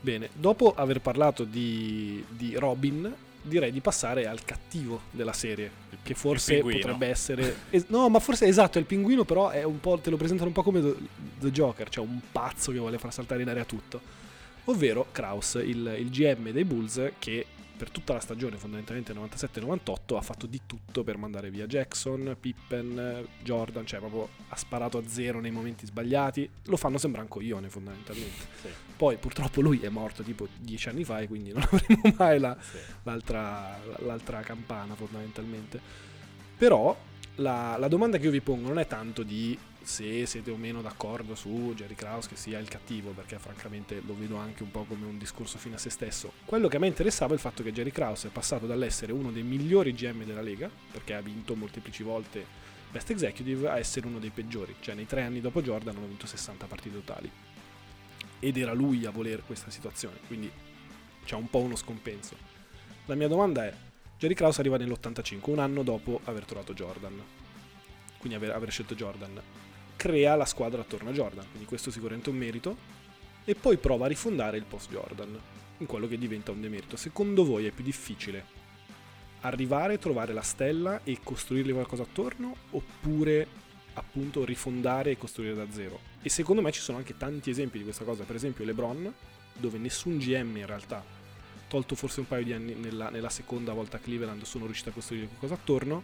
[0.00, 5.70] Bene, dopo aver parlato di, di Robin, direi di passare al cattivo della serie,
[6.02, 7.56] che forse potrebbe essere...
[7.70, 10.48] es- no, ma forse esatto, è il pinguino, però è un po', te lo presentano
[10.48, 10.96] un po' come The,
[11.40, 14.00] The Joker, cioè un pazzo che vuole far saltare in aria tutto.
[14.66, 17.46] Ovvero Kraus, il, il GM dei Bulls, che
[17.82, 23.26] per tutta la stagione, fondamentalmente 97-98, ha fatto di tutto per mandare via Jackson, Pippen,
[23.42, 26.48] Jordan, cioè proprio ha sparato a zero nei momenti sbagliati.
[26.66, 28.46] Lo fanno sembrare un coglione, fondamentalmente.
[28.60, 32.38] Sì, Poi purtroppo lui è morto tipo dieci anni fa e quindi non avremo mai
[32.38, 32.78] la- sì.
[33.02, 35.80] l'altra, l'altra campana fondamentalmente.
[36.56, 36.96] Però
[37.36, 40.82] la, la domanda che io vi pongo non è tanto di se siete o meno
[40.82, 44.84] d'accordo su Jerry Krause che sia il cattivo, perché francamente lo vedo anche un po'
[44.84, 46.32] come un discorso fine a se stesso.
[46.44, 49.30] Quello che a me interessava è il fatto che Jerry Krause è passato dall'essere uno
[49.30, 52.44] dei migliori GM della Lega, perché ha vinto molteplici volte
[52.90, 54.76] Best Executive, a essere uno dei peggiori.
[54.80, 57.30] Cioè nei tre anni dopo Jordan hanno vinto 60 partite totali.
[58.38, 60.50] Ed era lui a voler questa situazione, quindi
[61.24, 62.36] c'è un po' uno scompenso.
[63.06, 63.74] La mia domanda è,
[64.18, 67.20] Jerry Krause arriva nell'85, un anno dopo aver trovato Jordan,
[68.18, 69.40] quindi aver, aver scelto Jordan,
[70.02, 72.76] crea la squadra attorno a Jordan, quindi questo sicuramente è un merito,
[73.44, 75.38] e poi prova a rifondare il post Jordan,
[75.78, 76.96] in quello che diventa un demerito.
[76.96, 78.44] Secondo voi è più difficile
[79.42, 83.46] arrivare, trovare la stella e costruirgli qualcosa attorno, oppure
[83.94, 86.00] appunto rifondare e costruire da zero?
[86.20, 89.14] E secondo me ci sono anche tanti esempi di questa cosa, per esempio LeBron,
[89.56, 91.04] dove nessun GM in realtà
[91.68, 94.92] tolto forse un paio di anni nella, nella seconda volta a Cleveland, sono riusciti a
[94.92, 96.02] costruire qualcosa attorno.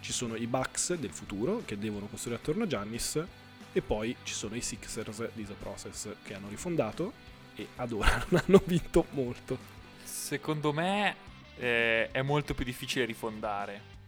[0.00, 3.24] Ci sono i Bucks del futuro che devono costruire attorno a Giannis.
[3.72, 7.12] E poi ci sono i Sixers di The Process che hanno rifondato
[7.54, 9.56] e ad ora non hanno vinto molto.
[10.02, 11.14] Secondo me
[11.56, 13.98] eh, è molto più difficile rifondare.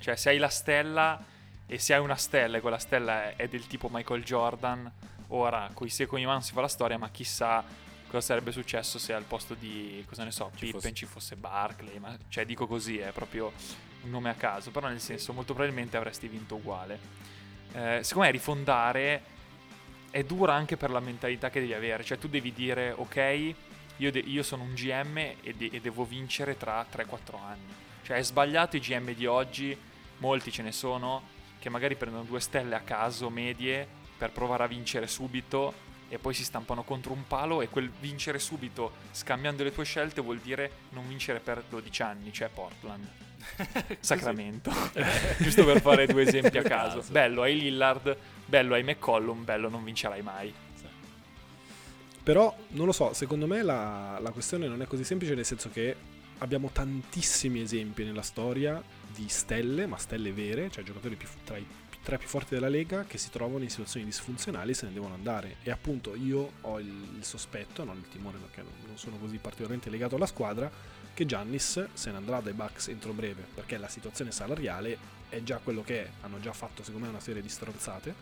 [0.00, 1.24] Cioè, se hai la stella
[1.66, 4.90] e se hai una stella e quella stella è, del tipo Michael Jordan,
[5.28, 7.64] ora coi secoli in mano si fa la storia, ma chissà
[8.06, 11.36] cosa sarebbe successo se al posto di, cosa ne so, Ci Pippen fosse- ci fosse
[11.36, 13.52] Barkley, ma cioè dico così, è proprio
[14.04, 16.98] un nome a caso, però nel senso molto probabilmente avresti vinto uguale.
[17.72, 19.22] Eh, secondo me rifondare
[20.10, 23.54] è dura anche per la mentalità che devi avere, cioè tu devi dire ok,
[23.96, 27.72] io, de- io sono un GM e, de- e devo vincere tra 3-4 anni.
[28.02, 29.76] Cioè è sbagliato i GM di oggi,
[30.18, 31.22] molti ce ne sono,
[31.58, 36.34] che magari prendono due stelle a caso, medie, per provare a vincere subito e poi
[36.34, 40.70] si stampano contro un palo e quel vincere subito scambiando le tue scelte vuol dire
[40.90, 43.23] non vincere per 12 anni, cioè Portland.
[44.00, 44.72] Sacramento.
[45.38, 46.98] Giusto per fare due esempi a caso.
[46.98, 47.12] caso.
[47.12, 50.52] Bello hai Lillard, bello hai McCollum, bello non vincerai mai.
[52.22, 55.68] Però non lo so, secondo me la, la questione non è così semplice, nel senso
[55.70, 55.94] che
[56.38, 58.82] abbiamo tantissimi esempi nella storia
[59.14, 61.66] di stelle, ma stelle vere, cioè giocatori più- tra i
[62.04, 65.14] tre più forti della Lega che si trovano in situazioni disfunzionali e se ne devono
[65.14, 65.56] andare.
[65.62, 69.88] E appunto io ho il, il sospetto, non il timore perché non sono così particolarmente
[69.88, 70.70] legato alla squadra,
[71.14, 74.98] che Giannis se ne andrà dai Bucks entro breve, perché la situazione salariale
[75.28, 78.14] è già quello che è, hanno già fatto secondo me una serie di stronzate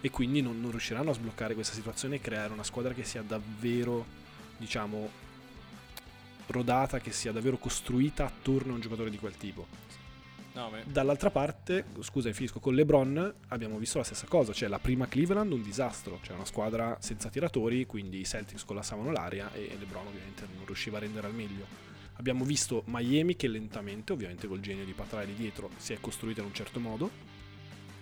[0.00, 3.22] e quindi non, non riusciranno a sbloccare questa situazione e creare una squadra che sia
[3.22, 4.04] davvero,
[4.56, 5.08] diciamo,
[6.46, 9.66] rodata che sia davvero costruita attorno a un giocatore di quel tipo.
[10.52, 15.06] No, Dall'altra parte, scusa, finisco con LeBron, abbiamo visto la stessa cosa, cioè la prima
[15.06, 20.08] Cleveland un disastro, cioè una squadra senza tiratori, quindi i Celtics collassavano l'aria e LeBron
[20.08, 21.89] ovviamente non riusciva a rendere al meglio.
[22.20, 26.48] Abbiamo visto Miami che lentamente, ovviamente col genio di Patrelli dietro, si è costruita in
[26.48, 27.10] un certo modo.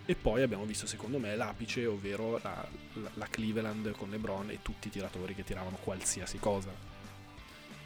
[0.07, 4.59] E poi abbiamo visto, secondo me, l'apice, ovvero la, la- la Cleveland con LeBron e
[4.61, 6.73] tutti i tiratori che tiravano qualsiasi cosa.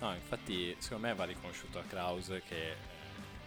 [0.00, 2.74] No, infatti, secondo me va riconosciuto a Kraus che eh,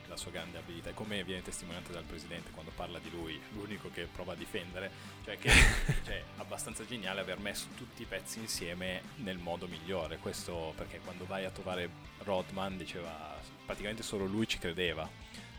[0.07, 4.07] la sua grande abilità, come viene testimoniato dal presidente quando parla di lui, l'unico che
[4.13, 4.91] prova a difendere,
[5.23, 5.49] cioè che
[6.05, 10.17] cioè, è abbastanza geniale aver messo tutti i pezzi insieme nel modo migliore.
[10.17, 11.89] Questo perché quando vai a trovare
[12.25, 15.09] Rodman diceva praticamente solo lui ci credeva.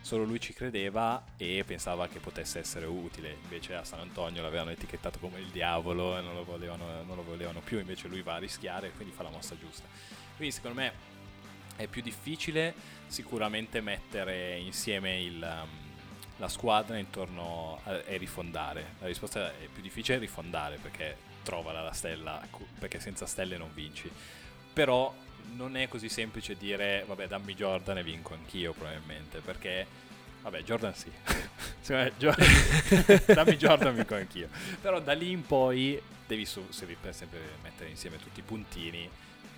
[0.00, 3.38] Solo lui ci credeva e pensava che potesse essere utile.
[3.42, 7.24] Invece a San Antonio l'avevano etichettato come il diavolo e non lo volevano, non lo
[7.24, 7.78] volevano più.
[7.78, 9.88] Invece lui va a rischiare e quindi fa la mossa giusta.
[10.36, 10.92] Quindi secondo me
[11.74, 12.72] è più difficile
[13.08, 15.68] sicuramente mettere insieme il, um,
[16.36, 18.94] la squadra intorno e rifondare.
[19.00, 22.40] La risposta è più difficile rifondare perché trova la stella,
[22.78, 24.08] perché senza stelle non vinci.
[24.72, 25.12] Però
[25.54, 29.86] non è così semplice dire vabbè dammi Jordan e vinco anch'io probabilmente perché
[30.42, 31.10] vabbè Jordan sì.
[32.16, 32.46] Jordan-
[33.34, 34.48] dammi Jordan e vinco anch'io.
[34.80, 39.08] Però da lì in poi devi su- sempre mettere insieme tutti i puntini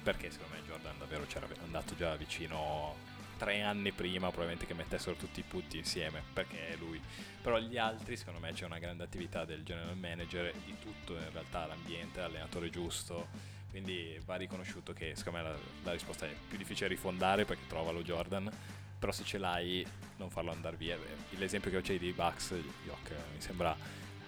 [0.02, 3.06] perché secondo me Jordan davvero c'era andato già vicino
[3.38, 7.00] tre anni prima probabilmente che mettessero tutti i punti insieme perché è lui.
[7.40, 11.30] Però gli altri secondo me c'è una grande attività del general manager di tutto in
[11.32, 16.56] realtà l'ambiente l'allenatore giusto quindi va riconosciuto che secondo me la, la risposta è più
[16.58, 18.50] difficile rifondare perché trovalo Jordan
[18.98, 20.96] però se ce l'hai non farlo andare via
[21.30, 22.50] l'esempio che facevi di Bucks
[22.86, 23.76] Yok, mi sembra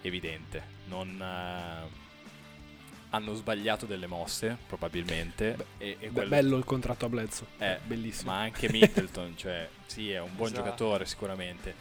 [0.01, 2.09] evidente non eh,
[3.13, 7.79] hanno sbagliato delle mosse probabilmente e, e Be- quello- bello il contratto a Bledsoe, eh,
[7.83, 8.31] bellissimo.
[8.31, 10.63] ma anche Middleton, cioè sì, è un buon Esatto.
[10.63, 11.75] giocatore sicuramente,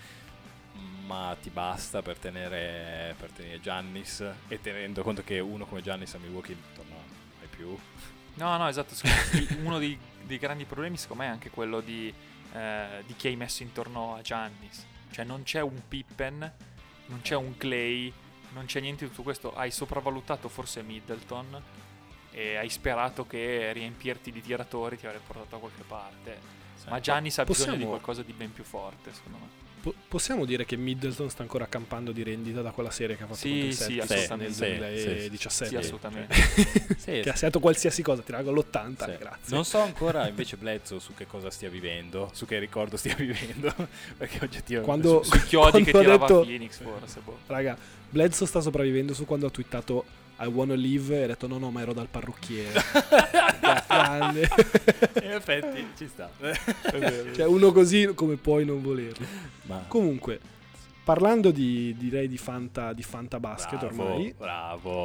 [1.06, 6.14] ma ti basta per tenere, per tenere Giannis e tenendo conto che uno come Giannis
[6.14, 6.56] a Milwaukee
[7.60, 7.76] più.
[8.34, 8.94] No, no, esatto.
[9.62, 12.12] Uno dei, dei grandi problemi, secondo me, è anche quello di,
[12.52, 14.86] eh, di chi hai messo intorno a Giannis.
[15.10, 16.52] Cioè, non c'è un Pippen,
[17.06, 18.12] non c'è un Clay,
[18.52, 19.54] non c'è niente di tutto questo.
[19.54, 21.62] Hai sopravvalutato forse Middleton
[22.32, 26.58] e hai sperato che riempirti di tiratori ti avrebbe portato da qualche parte.
[26.88, 29.48] Ma Giannis ha bisogno di possiamo- qualcosa di ben più forte, secondo me.
[29.80, 33.26] Po- possiamo dire che Middleton sta ancora campando di rendita da quella serie che ha
[33.26, 35.64] fatto Sì, sì, nel Sì, sì, 2017.
[35.66, 36.34] Sì, assolutamente.
[36.98, 39.16] Sì, che ha segnato qualsiasi cosa, tirava all'80, sì.
[39.18, 39.54] grazie.
[39.54, 43.74] Non so ancora invece Bledsoe su che cosa stia vivendo, su che ricordo stia vivendo,
[44.16, 44.82] perché oggettivamente...
[44.84, 47.20] Quando- Sui chiodi che tirava detto- Phoenix, forse.
[47.24, 47.38] Boh.
[47.46, 47.76] Raga,
[48.10, 50.04] Bledsoe sta sopravvivendo su quando ha twittato
[50.40, 52.80] I wanna live e ha detto no no ma ero dal parrucchiere.
[55.22, 56.30] In effetti ci sta.
[57.34, 59.26] cioè uno così come puoi non volerlo.
[59.62, 59.84] Ma...
[59.86, 60.40] Comunque,
[61.04, 65.04] parlando di direi di Fanta, di Fanta Basket Bravo, ormai, Bravo.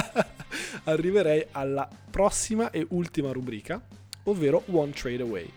[0.84, 3.80] arriverei alla prossima e ultima rubrica,
[4.24, 5.50] ovvero One Trade Away.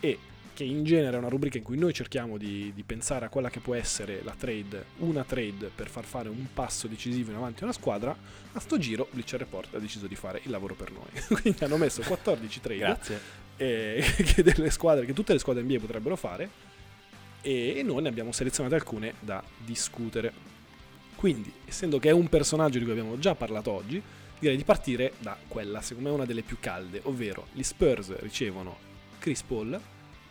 [0.00, 0.18] E
[0.54, 3.50] che in genere è una rubrica in cui noi cerchiamo di, di pensare a quella
[3.50, 7.62] che può essere la trade, una trade per far fare un passo decisivo in avanti
[7.62, 8.14] a una squadra,
[8.52, 11.08] a sto giro Bleacher Report ha deciso di fare il lavoro per noi.
[11.40, 13.20] Quindi hanno messo 14 trade Grazie.
[13.56, 16.70] eh, che, delle squadre, che tutte le squadre NBA potrebbero fare
[17.42, 20.50] e noi ne abbiamo selezionate alcune da discutere.
[21.16, 24.02] Quindi, essendo che è un personaggio di cui abbiamo già parlato oggi,
[24.38, 28.76] direi di partire da quella, secondo me una delle più calde, ovvero gli Spurs ricevono
[29.18, 29.80] Chris Paul,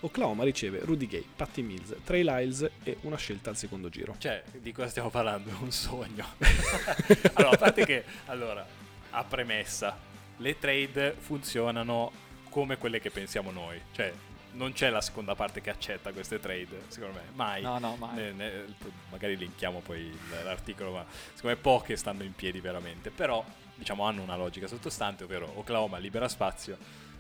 [0.02, 4.16] Oklahoma riceve Rudy Gay, Patty Mills, Trey Lyles e una scelta al secondo giro.
[4.18, 5.52] Cioè, di cosa stiamo parlando?
[5.60, 6.26] Un sogno.
[7.34, 8.66] allora, a parte che, allora,
[9.12, 9.98] a premessa,
[10.38, 12.12] le trade funzionano
[12.50, 13.80] come quelle che pensiamo noi.
[13.92, 14.12] Cioè,
[14.54, 17.26] non c'è la seconda parte che accetta queste trade, secondo me.
[17.34, 17.62] Mai.
[17.62, 18.16] No, no, mai.
[18.16, 18.66] Ne- ne-
[19.10, 23.12] magari linkiamo poi il- l'articolo, ma secondo me poche stanno in piedi veramente.
[23.12, 23.46] Però,
[23.76, 26.78] diciamo, hanno una logica sottostante, ovvero Oklahoma libera spazio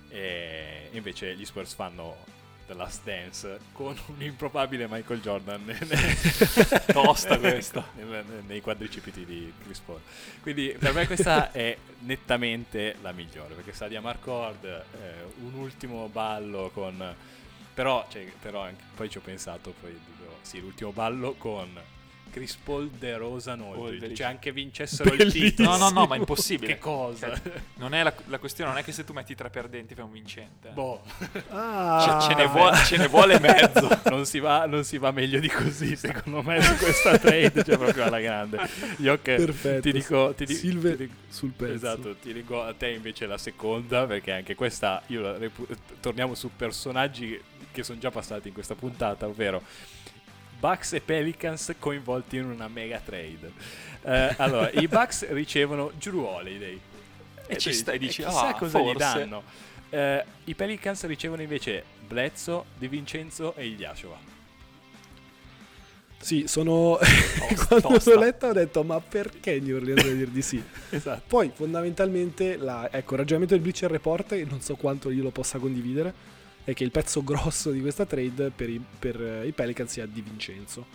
[0.09, 2.39] e invece gli Spurs fanno
[2.71, 5.61] The Last Dance con un improbabile Michael Jordan
[6.87, 7.85] Tosta questa.
[8.47, 9.99] nei quadricipiti di Chris Paul.
[10.41, 14.83] Quindi per me questa è nettamente la migliore, perché sa di Amarcord, eh,
[15.41, 17.13] un ultimo ballo con...
[17.73, 21.77] Però, cioè, però anche- poi ci ho pensato, poi dico, sì, l'ultimo ballo con
[22.31, 23.79] Chris Paul De Rosa Aldridge.
[23.81, 24.15] Aldridge.
[24.15, 25.45] Cioè anche vincessero il Bellissimo.
[25.49, 25.69] titolo.
[25.69, 26.73] No, no, no, ma è impossibile.
[26.73, 27.27] Che cosa?
[27.35, 30.05] Cioè, non è la, la questione non è che se tu metti tre perdenti fai
[30.05, 30.69] un vincente.
[30.69, 31.01] boh,
[31.49, 33.87] Ah, Ce, ce ne vuole, ce ne vuole mezzo.
[34.09, 37.77] non si, va, non si va meglio di così, secondo me, su questa trade, cioè
[37.77, 38.59] proprio alla grande.
[38.97, 39.81] Io che Perfetto.
[39.81, 40.33] ti dico...
[40.35, 41.73] Ti di- Silve ti dico- sul pezzo.
[41.73, 45.67] Esatto, ti dico a te invece la seconda, perché anche questa, io la repu-
[45.99, 47.39] torniamo su personaggi
[47.71, 49.61] che sono già passati in questa puntata, ovvero
[50.61, 53.51] Bucks e Pelicans coinvolti in una mega trade.
[54.03, 56.79] Eh, allora, i Bucks ricevono Drew Holiday.
[57.47, 59.43] E ci tu stai, dici, chissà "Ah, cosa gli forse." danno.
[59.89, 64.29] Eh, I Pelicans ricevono invece Blezzo, Di Vincenzo e Igliashova.
[66.19, 66.99] Sì, sono...
[66.99, 68.13] Tosta, Quando tosta.
[68.13, 70.63] l'ho letta ho detto, ma perché New Orleans deve dire di sì?
[70.91, 71.23] Esatto.
[71.25, 75.31] Poi, fondamentalmente, la, ecco, il ragionamento del Bleacher Report, e non so quanto io lo
[75.31, 76.13] possa condividere,
[76.63, 80.05] è che il pezzo grosso di questa trade per i, per, eh, i Pelican sia
[80.05, 80.85] Di Vincenzo,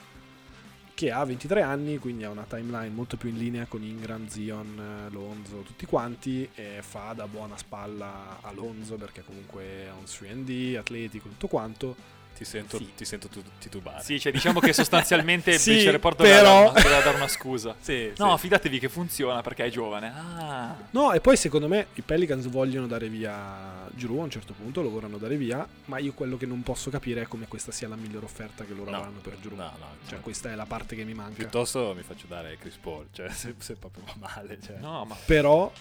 [0.94, 5.06] che ha 23 anni, quindi ha una timeline molto più in linea con Ingram, Zion,
[5.06, 10.04] eh, Lonzo, tutti quanti, e fa da buona spalla a Lonzo, perché comunque è un
[10.04, 11.96] 3D, atletico, tutto quanto.
[12.36, 12.92] Ti sento, Sì.
[12.94, 14.02] ti sento tu- titubare.
[14.02, 17.74] Sì, cioè diciamo che sostanzialmente il Sì, Bleacher Report però- doveva, doveva dare una scusa.
[17.80, 18.42] Sì, No, sì.
[18.42, 20.12] fidatevi che funziona perché è giovane.
[20.14, 20.76] Ah.
[20.90, 24.82] No, e poi secondo me i Pelicans vogliono dare via Giroud a un certo punto,
[24.82, 27.88] lo vorranno dare via, ma io quello che non posso capire è come questa sia
[27.88, 29.58] la migliore offerta che loro No, avranno per Giroud.
[29.58, 30.22] no, no, Cioè no.
[30.22, 31.36] questa è la parte che mi manca.
[31.36, 34.58] Piuttosto mi faccio dare Chris Paul, cioè se, se proprio va male.
[34.62, 34.76] Cioè.
[34.78, 35.72] No, ma Però,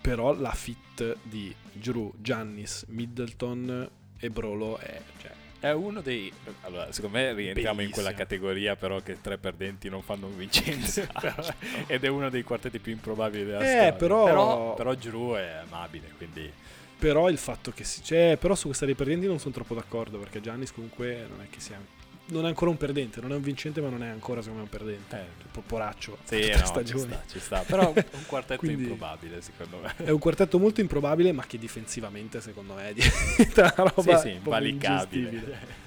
[0.00, 3.88] però la fit di Giroud, Giannis, Middleton
[4.18, 5.00] e Brolo è...
[5.20, 5.32] Cioè,
[5.64, 6.30] È uno dei.
[6.62, 8.28] Allora, secondo me rientriamo in quella Bellissimo.
[8.38, 11.08] categoria, però che tre perdenti non fanno un vincente.
[11.18, 11.42] Però-
[11.86, 13.92] ed è uno dei quartetti più improbabili della Eh, storia.
[13.94, 16.52] però- però, però Giroud è amabile, quindi.
[16.98, 18.02] però il fatto che si...
[18.02, 21.48] Cioè, però su questa dei perdenti non sono troppo d'accordo, perché Giannis comunque non è
[21.48, 21.78] che sia...
[22.26, 24.68] Non è ancora un perdente, non è un vincente, ma non è ancora secondo me
[24.72, 25.16] un perdente.
[25.16, 25.26] Eh.
[25.42, 26.18] Cioè, po- poraccio.
[26.24, 27.02] Sì, no, ci stagioni.
[27.12, 27.58] sta, ci sta.
[27.68, 29.94] Però è un quartetto Quindi- improbabile, secondo me.
[29.96, 34.34] È un quartetto molto improbabile, ma che difensivamente, secondo me, diventa una roba sì, sì,
[34.36, 35.28] invalicabile.
[35.28, 35.82] ingestibile.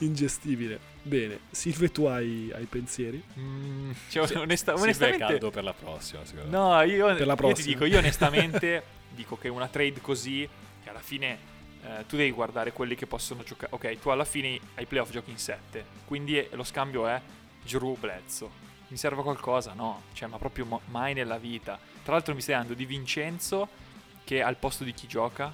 [0.00, 0.78] Ingestibile.
[1.02, 3.22] Bene, Silve, tu hai, hai pensieri?
[3.38, 6.56] Mm, cioè, onesta- Silvia è onestamente caldo per la prossima, secondo me.
[6.56, 7.66] No, io, Per la io ti prossima.
[7.72, 8.82] dico, io onestamente
[9.14, 10.46] dico che una trade così,
[10.84, 11.38] che alla fine
[11.88, 13.74] eh, tu devi guardare quelli che possono giocare.
[13.74, 17.20] Ok, tu alla fine ai playoff giochi in 7, quindi lo scambio è
[17.64, 18.66] Giroud Blezzo.
[18.88, 19.72] Mi serve qualcosa?
[19.72, 21.78] No, cioè, ma proprio mai nella vita.
[22.02, 23.68] Tra l'altro mi stai dando di Vincenzo
[24.24, 25.52] che al posto di chi gioca?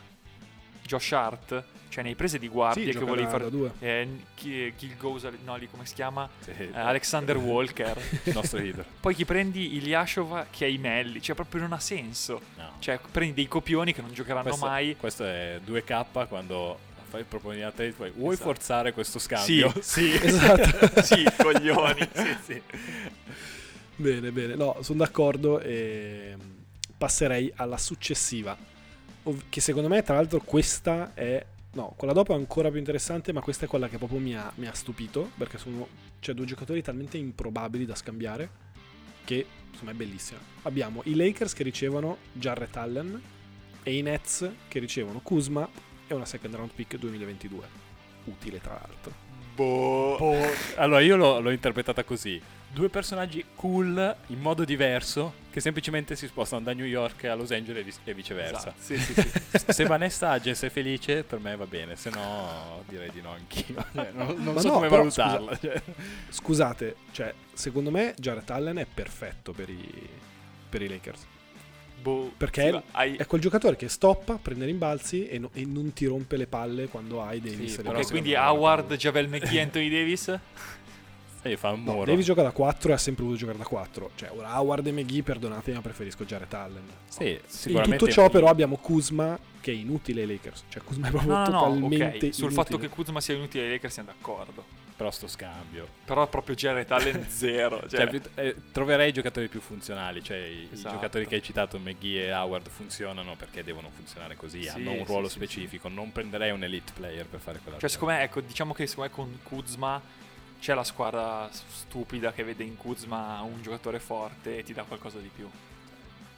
[0.86, 5.26] Josh Hart, cioè nei prese di guardie che gioca volevi fare eh, chi, chi goes,
[5.44, 6.28] no lì come si chiama?
[6.40, 7.96] Sì, Eh, Alexander Walker.
[8.24, 8.84] il nostro leader.
[9.00, 12.40] Poi chi prendi Ilyashova che i melli, cioè proprio non ha senso.
[12.56, 12.72] No.
[12.80, 14.96] Cioè prendi dei copioni che non giocheranno questo, mai.
[14.96, 16.78] questo è 2K quando
[17.08, 18.48] fai proponi trade, poi vuoi Esatto.
[18.50, 19.72] forzare questo scambio?
[19.80, 20.12] Sì.
[20.20, 21.00] Esatto.
[21.02, 22.08] sì, coglioni.
[22.12, 22.62] sì, sì.
[23.96, 24.56] Bene, bene.
[24.56, 26.50] No, sono d'accordo e mm,
[26.98, 28.56] passerei alla successiva.
[29.48, 31.44] Che secondo me, tra l'altro, questa è...
[31.72, 34.52] No, quella dopo è ancora più interessante, ma questa è quella che proprio mi ha,
[34.56, 35.88] mi ha stupito, perché sono
[36.20, 38.48] cioè, due giocatori talmente improbabili da scambiare,
[39.24, 40.38] che insomma è bellissima.
[40.62, 43.20] Abbiamo i Lakers che ricevono Jarrett Allen
[43.82, 45.68] e i Nets che ricevono Kuzma
[46.06, 47.66] e una second round pick 2022.
[48.24, 49.23] Utile, tra l'altro.
[49.54, 50.36] Boh.
[50.76, 52.40] Allora, io l'ho, l'ho interpretata così.
[52.72, 57.52] Due personaggi cool in modo diverso che semplicemente si spostano da New York a Los
[57.52, 58.74] Angeles e vice- viceversa.
[58.76, 58.80] Esatto.
[58.80, 59.30] Sì, sì, sì.
[59.72, 63.84] Se Vanessa Hudgens è felice, per me va bene, se no direi di no anch'io.
[63.92, 65.56] Cioè, non non so no, come però, valutarla.
[65.56, 65.80] cioè.
[66.30, 70.08] Scusate, cioè, secondo me Jarrett Allen è perfetto per i,
[70.68, 71.26] per i Lakers.
[72.02, 72.32] Boh.
[72.36, 73.16] Perché Sì, hai...
[73.16, 76.86] È quel giocatore che stoppa, prende rimbalzi e, no- e non ti rompe le palle
[76.88, 77.74] quando hai Davis.
[77.74, 80.38] Sì, e Ok, quindi Howard, Javel McGee, Anthony Davis.
[81.46, 82.06] E fa un No, muro.
[82.06, 84.12] Davis gioca da 4 e ha sempre voluto giocare da 4.
[84.14, 86.82] Cioè, ora Howard e McGee, perdonatemi, ma preferisco Jarrett Allen.
[87.06, 90.64] Sì, In tutto ciò, però, abbiamo Kuzma che è inutile ai Lakers.
[90.70, 92.34] Cioè, Kuzma è proprio No, no, no, totalmente ok.
[92.34, 92.50] Sul inutile.
[92.50, 94.64] fatto che Kuzma sia inutile ai Lakers siamo d'accordo.
[94.96, 95.88] Però sto scambio.
[96.04, 97.80] Però proprio Jared Allen zero.
[97.88, 100.22] Cioè, Cioè, eh, troverei i giocatori più funzionali.
[100.22, 100.94] Cioè, i, i Esatto.
[100.94, 104.62] giocatori che hai citato, McGee e Howard, funzionano perché devono funzionare così.
[104.62, 105.88] Sì, hanno un sì, ruolo sì, specifico.
[105.88, 107.92] Non prenderei un elite player per fare quella Cioè, cosa.
[107.92, 110.00] secondo me, ecco, diciamo che secondo me con Kuzma
[110.60, 115.18] c'è la squadra stupida che vede in Kuzma un giocatore forte e ti dà qualcosa
[115.18, 115.48] di più.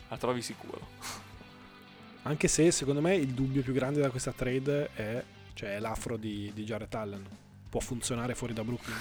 [0.09, 0.89] La trovi sicuro.
[2.23, 5.23] Anche se, secondo me, il dubbio più grande da questa trade è,
[5.55, 7.25] cioè, l'afro di, di Jarrett Allen.
[7.69, 8.97] Può funzionare fuori da Brooklyn?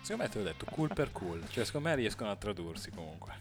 [0.00, 1.42] Secondo me te l'ho detto, cool per cool.
[1.48, 3.32] Cioè, secondo me riescono a tradursi comunque.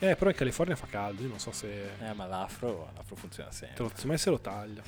[0.00, 1.90] Eh, però in California fa caldo, io non so se...
[2.00, 3.76] Eh, ma l'afro, l'afro funziona sempre.
[3.76, 4.82] Secondo me se lo taglia.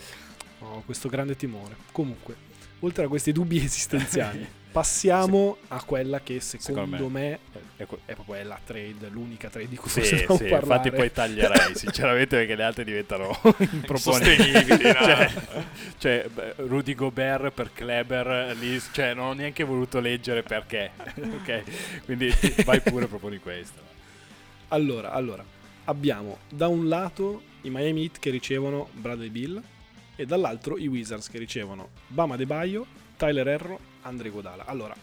[0.60, 1.76] Ho questo grande timore.
[1.92, 2.36] Comunque,
[2.80, 7.38] oltre a questi dubbi esistenziali, passiamo a quella che secondo, Secondo me,
[7.76, 10.60] È que- è proprio la trade, l'unica trade di cui Sì, possiamo sì, parlare.
[10.64, 14.82] infatti poi taglierei sinceramente perché le altre diventano improponibili.
[14.82, 14.92] No?
[14.92, 15.32] cioè,
[15.98, 16.26] cioè,
[16.56, 22.04] Rudy Gobert per Kleber, lì, cioè non ho neanche voluto leggere perché, ok?
[22.04, 22.32] Quindi
[22.64, 23.80] vai pure proponi questo.
[24.68, 25.44] Allora, allora,
[25.86, 29.60] abbiamo da un lato i Miami Heat che ricevono Bradley Bill
[30.20, 32.84] e dall'altro i Wizards che ricevono Bama De Baio,
[33.16, 34.66] Tyler Erro, Andre Godala.
[34.66, 34.94] Allora,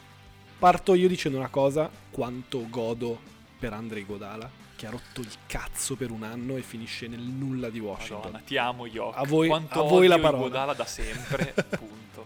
[0.59, 3.20] parto io dicendo una cosa, quanto godo
[3.57, 7.72] per Andre Godala che ha rotto il cazzo per un anno e finisce nel nulla
[7.72, 8.18] di Washington.
[8.18, 9.18] Madonna, ti amo Yok.
[9.18, 10.45] A voi- Quanto a voi la parola.
[10.45, 12.26] Iguodala da sempre, punto.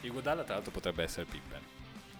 [0.00, 1.60] Iguodala tra l'altro potrebbe essere Pippen.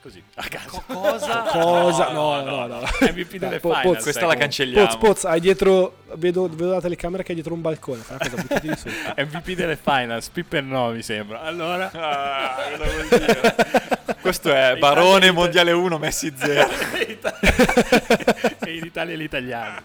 [0.07, 0.85] Così, a caso.
[0.87, 1.41] Co- cosa?
[1.51, 2.13] Cosa?
[2.13, 2.79] No, no, no.
[3.01, 4.03] MVP delle po- finals.
[4.05, 4.29] Questa ecco.
[4.29, 4.87] la cancelliamo.
[4.87, 8.31] Poz, Poz, hai dietro, vedo, vedo la telecamera che hai dietro un balcone, fai una
[8.31, 9.15] cosa, buttati di sotto.
[9.21, 11.41] MVP delle finals, Pippen no mi sembra.
[11.41, 11.91] Allora...
[11.93, 12.55] Ah?
[14.21, 16.69] Questo è Barone Italia- Mondiale 1 Messi 0.
[18.61, 19.83] e in Italia gli italiani.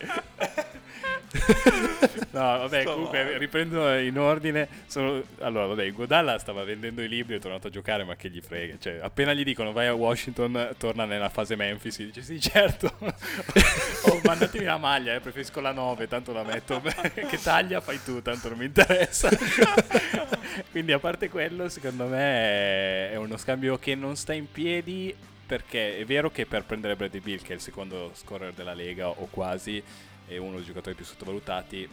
[2.31, 3.37] No, vabbè, Sto comunque male.
[3.37, 4.67] riprendo in ordine.
[4.87, 8.41] Sono- Allora, vabbè, Godalla stava vendendo i libri, è tornato a giocare, ma che gli
[8.41, 8.75] frega.
[8.79, 12.93] Cioè, appena gli dicono vai a Washington, torna nella fase Memphis, e dice sì, certo.
[12.99, 16.81] oh, mandatemi la maglia, eh, preferisco la 9, tanto la metto.
[17.13, 19.29] che taglia fai tu, tanto non mi interessa.
[20.71, 25.15] Quindi, a parte quello, secondo me è- uno scambio che non sta in piedi.
[25.51, 29.09] Perché è vero che per prendere Bradley Bill, che è il secondo scorer della Lega,
[29.09, 29.83] o quasi,
[30.25, 31.87] è uno dei giocatori più sottovalutati,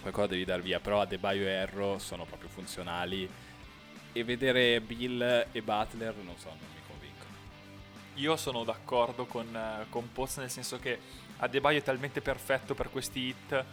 [0.00, 0.80] qualcosa devi dar via.
[0.80, 3.28] Però Adebayo e Erro sono proprio funzionali.
[4.12, 5.20] E vedere Bill
[5.52, 7.34] e Butler, non so, non mi convincono.
[8.14, 10.98] Io sono d'accordo con, con Poz nel senso che
[11.38, 13.64] Adebayo è talmente perfetto per questi hit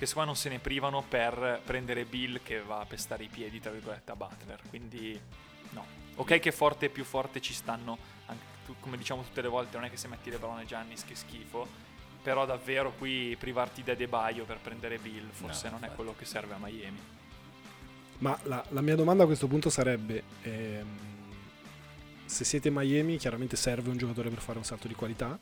[0.00, 3.28] che secondo me non se ne privano per prendere Bill che va a pestare i
[3.28, 4.60] piedi tra virgolette a Butler.
[4.70, 5.20] Quindi
[5.70, 5.84] no.
[6.14, 8.44] Ok che forte e più forte ci stanno, anche
[8.80, 11.68] come diciamo tutte le volte, non è che se metti LeBron e Giannis che schifo,
[12.22, 15.94] però davvero qui privarti da Adebayo per prendere Bill forse No, non è infatti.
[15.96, 16.98] quello che serve a Miami.
[18.18, 20.86] Ma la, la mia domanda a questo punto sarebbe: ehm,
[22.26, 25.38] se siete Miami, chiaramente serve un giocatore per fare un salto di qualità.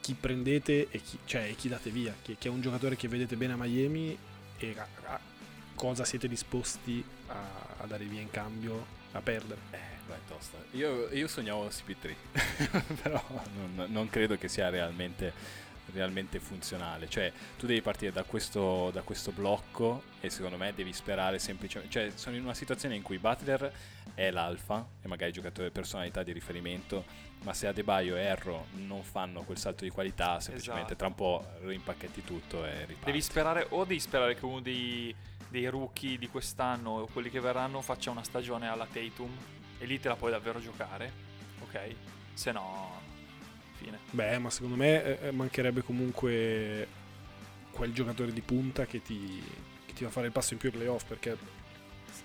[0.00, 2.14] Chi prendete e chi, cioè, e chi date via?
[2.20, 4.18] Chi, chi è un giocatore che vedete bene a Miami
[4.58, 5.20] e a, a
[5.74, 7.34] cosa siete disposti a,
[7.78, 9.60] a dare via in cambio a perdere?
[9.70, 10.58] Eh, è tosta.
[10.72, 12.14] Io, io sognavo CP3,
[13.02, 13.22] però
[13.54, 15.32] non, non credo che sia realmente,
[15.92, 17.08] realmente funzionale.
[17.08, 21.92] Cioè, tu devi partire da questo, da questo blocco e secondo me devi sperare semplicemente...
[21.92, 23.72] Cioè, sono in una situazione in cui Butler
[24.14, 27.04] è l'alfa e magari giocatore personalità di riferimento,
[27.42, 30.98] ma se Adebayo e Erro non fanno quel salto di qualità, semplicemente Esatto.
[30.98, 33.04] tra un po' rimpacchetti tutto e riparti.
[33.06, 35.14] Devi sperare o devi sperare che uno dei,
[35.50, 39.30] dei rookie di quest'anno o quelli che verranno faccia una stagione alla Tatum
[39.78, 41.12] e lì te la puoi davvero giocare,
[41.62, 41.94] ok?
[42.34, 43.00] Se no,
[43.72, 43.98] fine.
[44.10, 46.86] Beh, ma secondo me eh, mancherebbe comunque
[47.70, 49.42] quel giocatore di punta che ti,
[49.86, 51.36] che ti va a fare il passo in più ai playoff perché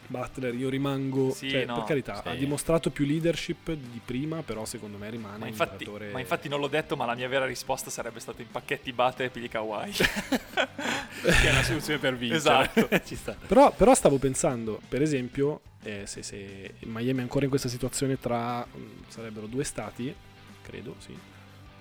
[0.07, 2.27] Butler io rimango Sì, cioè, no, per carità sì.
[2.29, 6.19] ha dimostrato più leadership di prima però secondo me rimane Ma un infatti, giocatore ma
[6.19, 9.49] infatti non l'ho detto, ma la mia vera risposta sarebbe stata impacchetti Butter e pigli
[9.49, 9.91] Kawhi.
[9.91, 12.37] che è una soluzione per vincere.
[12.37, 12.89] Esatto.
[13.05, 13.35] Ci sta.
[13.47, 18.19] però, però stavo pensando per esempio eh, se, se Miami è ancora in questa situazione
[18.19, 20.13] tra mm, sarebbero due stati
[20.63, 21.15] credo sì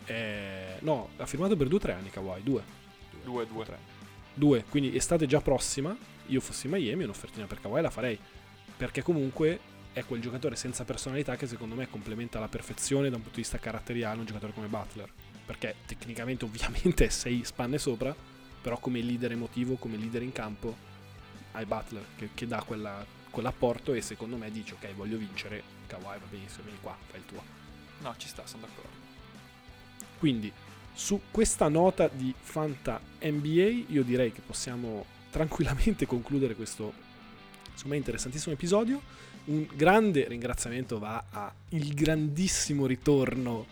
[0.06, 2.62] Eh, no ha firmato per due o tre anni Kawhi due
[3.24, 3.64] due, due.
[3.64, 3.78] Tre.
[4.34, 5.96] Due, quindi estate già prossima,
[6.26, 8.18] io fossi Miami, un'offertina per Kawhi la farei.
[8.76, 9.60] Perché comunque
[9.92, 13.42] è quel giocatore senza personalità che secondo me complementa alla perfezione da un punto di
[13.42, 15.08] vista caratteriale un giocatore come Butler.
[15.46, 18.14] Perché tecnicamente ovviamente sei spanne sopra,
[18.60, 20.76] però come leader emotivo, come leader in campo,
[21.52, 26.02] hai Butler che, che dà quella- quell'apporto e secondo me dice ok voglio vincere, Kawhi
[26.02, 27.42] va benissimo, vieni qua, fai il tuo.
[28.00, 29.02] No, ci sta, sono d'accordo.
[30.18, 30.52] Quindi
[30.92, 35.04] su questa nota di Fanta NBA io direi che possiamo
[35.34, 36.92] tranquillamente concludere questo
[37.74, 39.00] secondo me interessantissimo episodio.
[39.46, 43.66] Un grande ringraziamento va a il grandissimo ritorno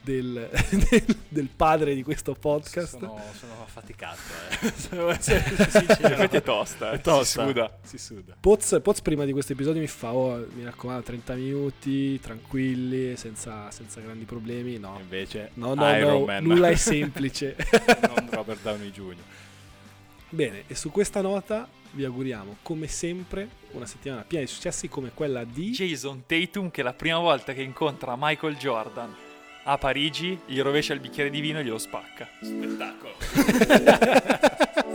[0.00, 0.48] del,
[0.88, 2.98] del- del padre di questo podcast.
[2.98, 4.66] Sono, sono affaticato, eh.
[5.18, 6.94] Effetti è tosta, eh.
[6.94, 7.42] È tosta.
[7.42, 7.78] Si suda.
[7.82, 8.36] Si suda.
[8.38, 13.72] Poz, Poz prima di questo episodio mi fa, oh, mi raccomando, 30 minuti, tranquilli, senza,
[13.72, 14.78] senza grandi problemi.
[14.78, 16.44] No, Invece, no, no, Iron no Man.
[16.44, 17.56] nulla è semplice.
[18.06, 19.16] non Robert Downey Jr.
[20.30, 25.12] Bene, e su questa nota vi auguriamo come sempre una settimana piena di successi come
[25.14, 25.70] quella di...
[25.70, 29.14] Jason Tatum che la prima volta che incontra Michael Jordan
[29.64, 32.28] a Parigi gli rovescia il bicchiere di vino e glielo spacca.
[32.40, 33.16] Spettacolo.